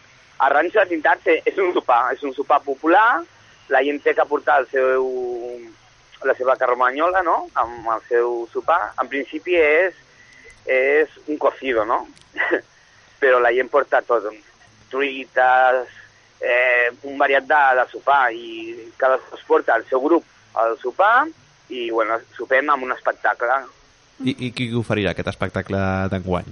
[0.46, 3.24] El ranxo d'entitats és un sopar, és un sopar popular,
[3.72, 5.06] la gent té que portar el seu,
[6.26, 8.80] la seva carromanyola, no?, amb el seu sopar.
[9.02, 9.96] En principi és,
[10.66, 12.04] és un cocido, no?
[13.22, 14.28] però la gent porta tot,
[14.92, 15.94] truites,
[16.42, 20.26] eh, un variat de, de sopar, i cadascú es porta el seu grup
[20.62, 21.26] al sopar,
[21.70, 23.64] i, bueno, sopem amb un espectacle.
[24.24, 25.80] I, I qui oferirà aquest espectacle
[26.12, 26.48] d'enguany?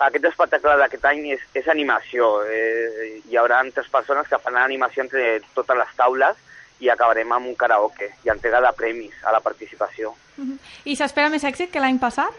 [0.00, 2.30] Aquest espectacle d'aquest any és, és animació.
[2.48, 6.36] Eh, hi haurà tres persones que faran animació entre totes les taules
[6.80, 10.14] i acabarem amb un karaoke i entrega de premis a la participació.
[10.38, 10.56] Mhm.
[10.88, 12.32] I s'espera més èxit que l'any passat?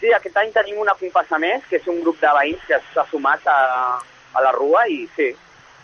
[0.00, 3.06] Sí, aquest any tenim una comparsa més, que és un grup de veïns que s'ha
[3.10, 3.56] sumat a,
[4.34, 5.30] a la rua i sí.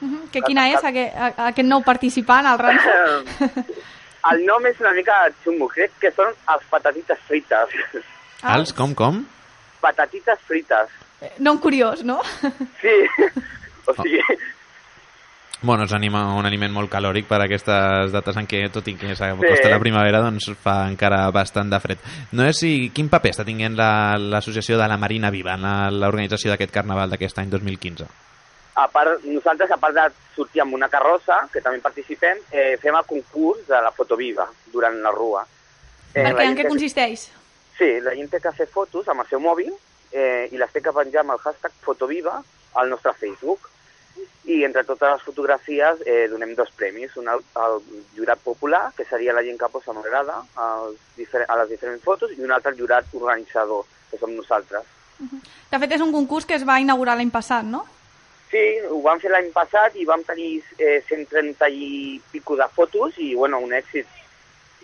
[0.00, 0.28] Mhm.
[0.30, 2.90] Que quina és aquest, a- aquest nou participant al ranxo?
[4.32, 5.14] El nom és una mica
[5.44, 7.74] xungo, crec que són els patatites frites.
[8.42, 9.22] Els, com, com?
[9.80, 10.90] Patatites frites.
[11.38, 12.20] Nom curiós, no?
[12.82, 12.94] Sí,
[13.88, 14.22] o sigui,
[15.60, 18.92] Bueno, és anima, un aliment molt calòric per a aquestes dates en què, tot i
[18.94, 19.70] que s'acosta Sí.
[19.72, 21.98] la primavera, doncs fa encara bastant de fred.
[22.30, 25.90] No sé si, quin paper està tinguent la- l'associació de la Marina Viva en la-
[25.90, 28.06] l'organització d'aquest carnaval d'aquest any 2015?
[28.78, 30.04] A part, nosaltres, a part de
[30.36, 34.46] sortir amb una carrossa, que també participem, eh, fem el concurs de la foto viva
[34.72, 35.42] durant la rua.
[36.14, 37.24] Eh, Perquè en què té- consisteix?
[37.78, 39.72] Sí, la gent té que fer fotos amb el seu mòbil
[40.12, 42.38] eh, i les té que penjar amb el hashtag fotoviva
[42.74, 43.68] al nostre Facebook.
[44.48, 47.12] I entre totes les fotografies eh, donem dos premis.
[47.20, 47.78] Un al, al
[48.16, 52.50] jurat popular, que seria la gent que posa m'agrada a les diferents fotos, i un
[52.54, 54.86] altre al jurat organitzador, que som nosaltres.
[55.70, 57.84] De fet, és un concurs que es va inaugurar l'any passat, no?
[58.50, 63.18] Sí, ho vam fer l'any passat i vam tenir eh, 130 i pico de fotos
[63.18, 64.06] i, bueno, un èxit.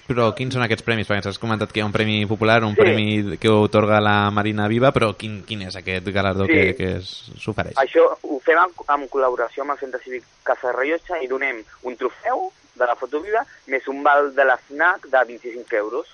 [0.04, 1.08] Però quins són aquests premis?
[1.08, 2.80] Perquè has comentat que hi ha un premi popular, un Sí.
[2.82, 6.52] premi que otorga la Marina Viva, però quin, quin és aquest galardó Sí.
[6.52, 7.74] que, que es- s'ofereix?
[7.80, 8.68] Això ho fem en,
[9.00, 12.96] en col·laboració amb el Centre Cívic Casa de Rellotge i donem un trofeu de la
[12.96, 16.06] foto viva més un val de la FNAC de 25 euros.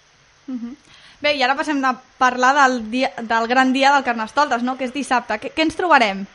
[0.47, 0.77] Mhm.
[1.21, 4.79] Bé, i ara passem de parlar del, dia, del gran dia del Carnestoltes, no?
[4.79, 5.35] que és dissabte.
[5.41, 6.27] Què, què ens trobarem?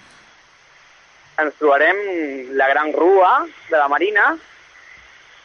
[1.42, 1.98] Ens trobarem
[2.56, 4.36] la gran rua de la Marina,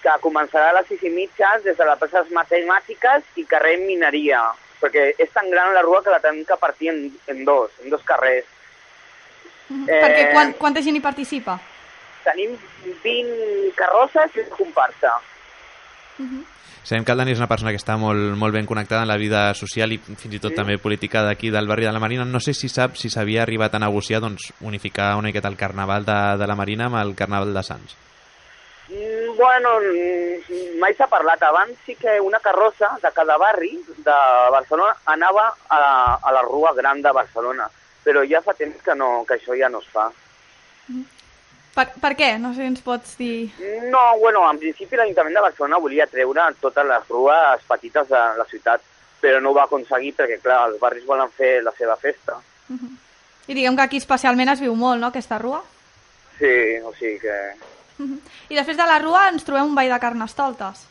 [0.03, 4.45] que començarà a les 6 i mitja des de les places matemàtiques i carrer Mineria,
[4.81, 7.91] perquè és tan gran la rua que la tenim que partir en, en dos, en
[7.91, 8.47] dos carrers.
[9.69, 9.87] Mhm.
[9.87, 11.59] Perquè Eh, quan, quanta gent hi participa?
[12.25, 12.57] Tenim
[13.03, 15.19] 20 carrosses i comparsa.
[16.19, 16.45] Mhm.
[16.83, 19.19] Sabem que el Dani és una persona que està molt, molt ben connectada en la
[19.21, 20.57] vida social i fins i tot Sí.
[20.57, 22.25] també política d'aquí del barri de la Marina.
[22.25, 26.05] No sé si sap si s'havia arribat a negociar doncs, unificar una miqueta el carnaval
[26.05, 27.97] de, de la Marina amb el carnaval de Sants.
[28.89, 31.43] Mm, Bueno, mm, mai s'ha parlat.
[31.43, 34.17] Abans sí que una carrossa de cada barri de
[34.51, 37.69] Barcelona anava a, a la Rua Gran de Barcelona,
[38.05, 40.11] però ja fa temps que, no, que això ja no es fa.
[41.75, 42.33] Per, per què?
[42.43, 43.51] No sé si ens pots dir...
[43.93, 48.47] No, bueno, en principi l'Ajuntament de Barcelona volia treure totes les rues petites de la
[48.51, 48.83] ciutat,
[49.23, 52.41] però no ho va aconseguir perquè, clar, els barris volen fer la seva festa.
[53.47, 55.63] I diguem que aquí especialment es viu molt, no?, aquesta rua.
[56.39, 57.37] Sí, o sigui que...
[58.51, 60.87] I després de la rua ens trobem un ball de carnestoltes.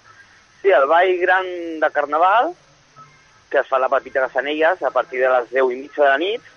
[0.61, 1.47] Sí, el ball gran
[1.81, 2.51] de Carnaval,
[3.49, 6.03] que es fa a la Pepita de Sanelles a partir de les 10 i mitja
[6.03, 6.49] de la nit,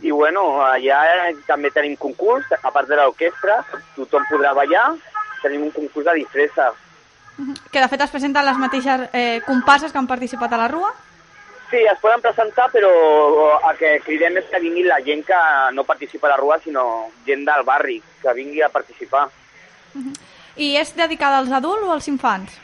[0.00, 3.60] i bueno, allà també tenim concurs, a part de l'orquestra,
[3.96, 4.92] tothom podrà ballar,
[5.42, 6.80] tenim un concurs de disfresses.
[7.70, 10.92] Que de fet es presenten les mateixes eh, comparses que han participat a la rua.
[11.70, 12.90] Sí, es poden presentar, però
[13.70, 15.38] el que cridem és que vingui la gent que
[15.72, 16.84] no participa a la rua, sinó
[17.24, 19.28] gent del barri, que vingui a participar.
[20.56, 22.58] I és dedicada als adults o als infants?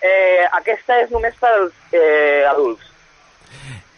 [0.00, 2.88] Eh, aquesta és només per als eh, adults.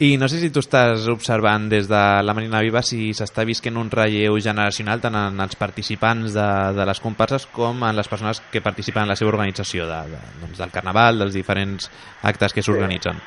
[0.05, 3.79] I no sé si tu estàs observant des de la Marina Viva si s'està visquent
[3.81, 8.43] un relleu generacional tant en els participants de, de les comparses com en les persones
[8.53, 11.89] que participen en la seva organització de, de, doncs del carnaval, dels diferents
[12.21, 13.23] actes que s'organitzen.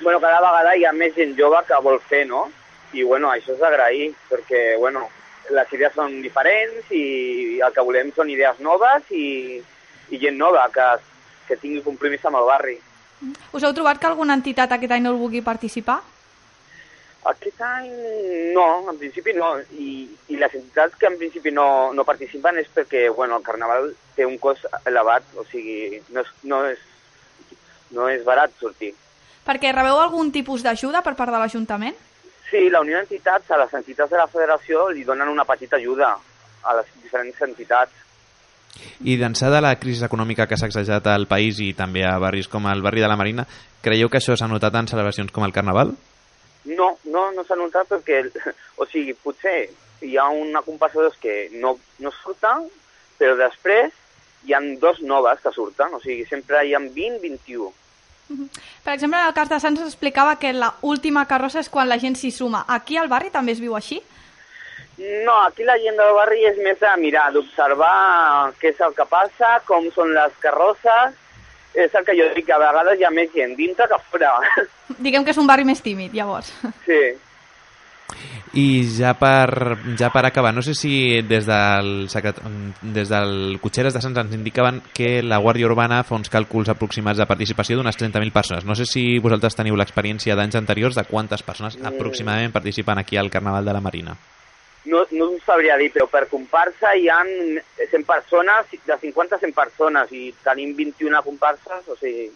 [0.00, 2.46] bueno, cada vegada hi ha més gent jove que vol fer, no?
[2.94, 5.04] I, bueno, això és d'agrair, perquè, bueno,
[5.52, 9.60] les idees són diferents i el que volem són idees noves i,
[10.08, 10.88] i gent nova que,
[11.50, 12.78] que tingui compromís amb el barri.
[13.52, 16.00] Us heu trobat que alguna entitat aquest any no el vulgui participar?
[17.30, 17.90] Aquest any
[18.56, 19.52] no, en principi no.
[19.78, 23.92] I, i les entitats que en principi no, no participen és perquè, bueno, el carnaval
[24.16, 26.82] té un cost elevat, o sigui, no és, no és,
[27.94, 28.90] no és barat sortir.
[29.46, 31.94] Perquè rebeu algun tipus d'ajuda per part de l'Ajuntament?
[32.50, 36.10] Sí, la Unió d'Entitats, a les entitats de la federació li donen una petita ajuda
[36.62, 38.01] a les diferents entitats.
[39.04, 42.48] I d'ençà de la crisi econòmica que s'ha exagerat al país i també a barris
[42.48, 43.46] com el barri de la Marina,
[43.82, 45.94] creieu que això s'ha notat en celebracions com el Carnaval?
[46.64, 48.22] No, no, no s'ha notat perquè,
[48.80, 49.68] o sigui, potser
[50.02, 52.66] hi ha una comparsa doncs, que no, no surten,
[53.18, 53.92] però després
[54.46, 57.70] hi han dos noves que surten, o sigui, sempre hi ha 20, 21.
[58.82, 61.98] Per exemple, en el cas de Sants s'explicava que la última carrossa és quan la
[62.00, 62.64] gent s'hi suma.
[62.68, 64.00] Aquí al barri també es viu així?
[65.26, 69.06] No, aquí la gent del barri és més de mirar, d'observar què és el que
[69.10, 71.16] passa, com són les carrosses,
[71.74, 74.34] és el que jo dic, que a vegades hi ha més gent dintre que fora.
[75.04, 76.52] Diguem que és un barri més tímid, llavors.
[76.86, 77.02] Sí.
[78.52, 82.36] I ja per, ja per acabar, no sé si des del, secret...
[82.82, 87.16] des del Cotxeres de Sants ens indicaven que la Guàrdia Urbana fa uns càlculs aproximats
[87.22, 88.66] de participació d'unes 30.000 persones.
[88.68, 91.94] No sé si vosaltres teniu l'experiència d'anys anteriors de quantes persones Mm.
[91.94, 94.16] aproximadament participen aquí al Carnaval de la Marina.
[94.84, 99.38] No, no us sabria dir, però per comparsa hi ha 100 persones, de 50 a
[99.38, 102.30] 100 persones, i tenim 21 comparses, o sigui,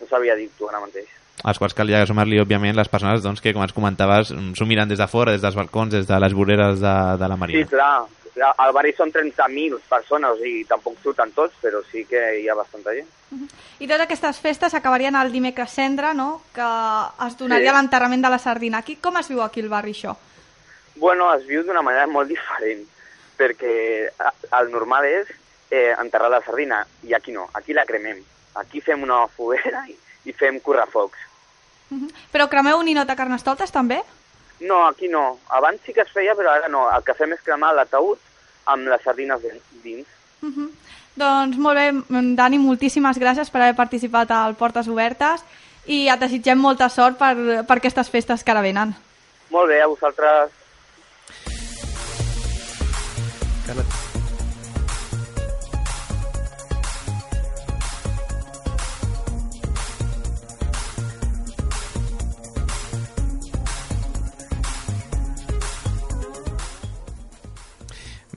[0.00, 1.08] no sabria dir tu ara mateix.
[1.44, 4.98] als quals calia sumar-li, òbviament, les persones doncs, que, com ens comentaves, s'ho miren des
[5.00, 7.62] de fora, des dels balcons, des de les voreres de, de la Marina.
[7.62, 12.04] Sí, clar, clar, al barri són 30.000 persones, o sigui, tampoc surten tots, però sí
[12.04, 13.08] que hi ha bastanta gent.
[13.80, 16.66] I totes aquestes festes acabarien el dimecres cendre, no?, que
[17.26, 17.76] es donaria Sí.
[17.78, 18.78] l'enterrament de la sardina.
[18.84, 20.16] Aquí, com es viu aquí el barri, això?
[21.00, 22.84] Bueno, es viu d'una manera molt diferent,
[23.40, 23.72] perquè
[24.60, 25.30] el normal és
[25.72, 28.20] eh, enterrar la sardina, i aquí no, aquí la cremem.
[28.60, 29.96] Aquí fem una foguera i,
[30.28, 31.26] i fem correfocs.
[32.30, 34.02] Però cremeu un ninot de carnestoltes, també?
[34.60, 35.38] No, aquí no.
[35.48, 36.84] Abans sí que es feia, però ara no.
[36.92, 38.20] El que fem és cremar l'ataúd
[38.70, 39.40] amb les sardines
[39.82, 40.06] dins.
[41.16, 45.42] Doncs molt bé, mm, Dani, moltíssimes gràcies per haver participat al Portes Obertes
[45.86, 48.94] i et desitgem molta sort per, per aquestes festes que ara venen.
[49.50, 50.59] Molt bé, a vosaltres.
[53.66, 53.84] Carla.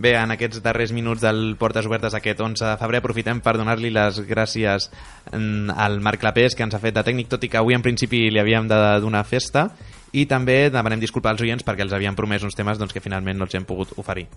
[0.03, 3.91] Bé, en aquests darrers minuts del Portes Obertes aquest 11 de febrer aprofitem per donar-li
[3.93, 4.89] les gràcies
[5.31, 7.85] mm, al Marc Clapés que ens ha fet de tècnic, tot i que avui en
[7.85, 9.69] principi li havíem de donar festa
[10.11, 13.39] i també demanem disculpar als oients perquè els havíem promès uns temes doncs, que finalment
[13.39, 14.27] no els hem pogut oferir.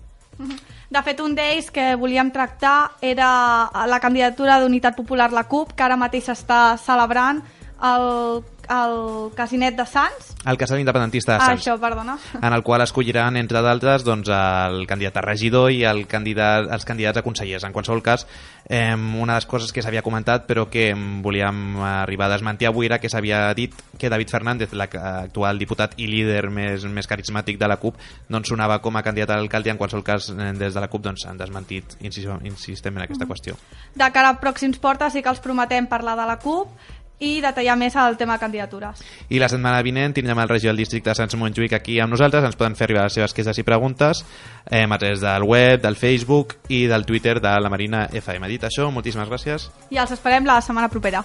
[0.89, 3.29] De fet, un d'ells que volíem tractar era
[3.89, 7.41] la candidatura d'Unitat Popular la CUP, que ara mateix s'està celebrant
[7.83, 10.33] el, el casinet de Sants.
[10.45, 11.65] El casal independentista de Ah, Sants.
[11.67, 12.17] això, perdona.
[12.41, 16.85] en el qual escolliran, entre d'altres, doncs, el candidat a regidor i el candidat, els
[16.85, 17.63] candidats a consellers.
[17.63, 18.27] En qualsevol cas,
[18.69, 22.67] eh, una de les coses que s'havia comentat però que em volíem arribar a desmentir
[22.67, 27.57] avui era que s'havia dit que David Fernández, l'actual diputat i líder més, més carismàtic
[27.57, 27.95] de la CUP,
[28.29, 31.01] doncs sonava com a candidat a l'alcalde en qualsevol cas eh, des de la CUP
[31.01, 33.55] doncs, han desmentit, insistem en aquesta qüestió.
[33.95, 36.69] De cara a pròxims portes sí que els prometem parlar de la CUP
[37.19, 39.01] i detallar més el tema de candidatures.
[39.29, 42.45] I la setmana vinent tindrem el regidor del districte de Sants Montjuïc aquí amb nosaltres.
[42.45, 44.23] Ens poden fer arribar les seves queixes i preguntes
[44.69, 48.47] eh, a través del web, del Facebook i del Twitter de la Marina FM.
[48.47, 49.71] Dit això, moltíssimes gràcies.
[49.89, 51.23] I els esperem la setmana propera.